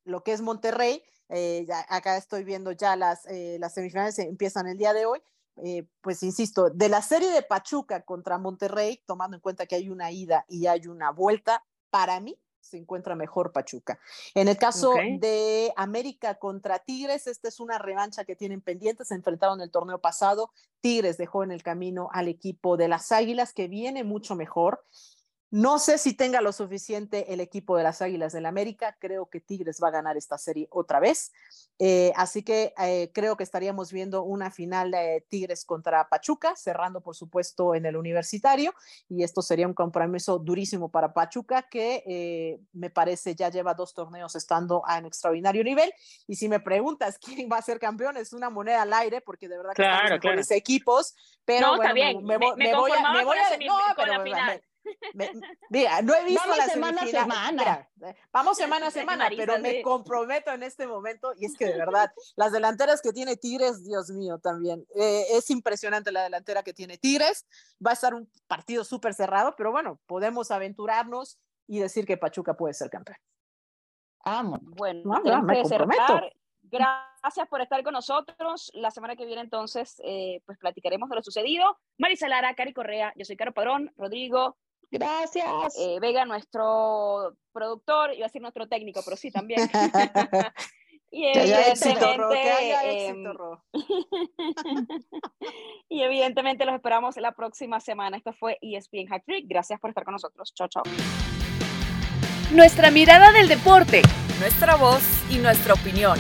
[0.10, 4.68] lo que es Monterrey, eh, ya, acá estoy viendo ya las, eh, las semifinales empiezan
[4.68, 5.22] el día de hoy.
[5.62, 9.90] Eh, pues insisto, de la serie de Pachuca contra Monterrey, tomando en cuenta que hay
[9.90, 14.00] una ida y hay una vuelta, para mí se encuentra mejor Pachuca.
[14.36, 15.18] En el caso okay.
[15.18, 20.00] de América contra Tigres, esta es una revancha que tienen pendientes, se enfrentaron el torneo
[20.00, 20.52] pasado,
[20.82, 24.86] Tigres dejó en el camino al equipo de las Águilas, que viene mucho mejor.
[25.52, 28.96] No sé si tenga lo suficiente el equipo de las Águilas del la América.
[29.00, 31.32] Creo que Tigres va a ganar esta serie otra vez.
[31.80, 37.02] Eh, así que eh, creo que estaríamos viendo una final de Tigres contra Pachuca, cerrando
[37.02, 38.76] por supuesto en el universitario.
[39.10, 43.96] Y esto sería un compromiso durísimo para Pachuca, que eh, me parece ya lleva dos
[43.96, 45.92] torneos estando en extraordinario nivel.
[46.28, 49.50] Y si me preguntas quién va a ser campeón, es una moneda al aire, porque
[49.50, 50.42] de verdad que claro, estamos claro.
[50.52, 51.16] equipos.
[51.44, 52.24] Pero no, bueno, está bien.
[52.24, 53.24] Me, me, me voy a.
[53.24, 54.64] Voy a no, pero, la final.
[55.14, 55.32] Me,
[55.70, 57.88] mira, no he visto vamos la semana a semana.
[57.98, 61.66] Mira, vamos semana a semana, Marisa, pero me comprometo en este momento y es que
[61.66, 64.86] de verdad, las delanteras que tiene Tigres, Dios mío, también.
[64.96, 67.46] Eh, es impresionante la delantera que tiene Tigres.
[67.86, 72.56] Va a estar un partido súper cerrado, pero bueno, podemos aventurarnos y decir que Pachuca
[72.56, 73.18] puede ser campeón.
[74.26, 74.60] Vamos.
[74.62, 76.22] Bueno, no, no, me comprometo.
[76.64, 78.72] Gracias gracias por estar con nosotros.
[78.74, 81.78] La semana que viene entonces eh, pues platicaremos de lo sucedido.
[81.98, 84.58] Marisa Lara, Cari Correa, yo soy Caro Padrón, Rodrigo.
[84.92, 85.78] Gracias.
[85.78, 89.62] Eh, Vega, nuestro productor, iba a decir nuestro técnico, pero sí también.
[91.12, 93.64] y Que haya éxito, Ro, que evidentemente, haya em, éxito, Ro.
[95.90, 98.18] y evidentemente los esperamos la próxima semana.
[98.18, 99.46] Esto fue ESPN Hack Trick.
[99.48, 100.54] Gracias por estar con nosotros.
[100.54, 100.84] Chao, chao.
[102.52, 104.02] Nuestra mirada del deporte,
[104.40, 106.18] nuestra voz y nuestra opinión.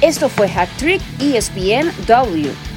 [0.00, 2.75] Esto fue Hack Trick ESPN W.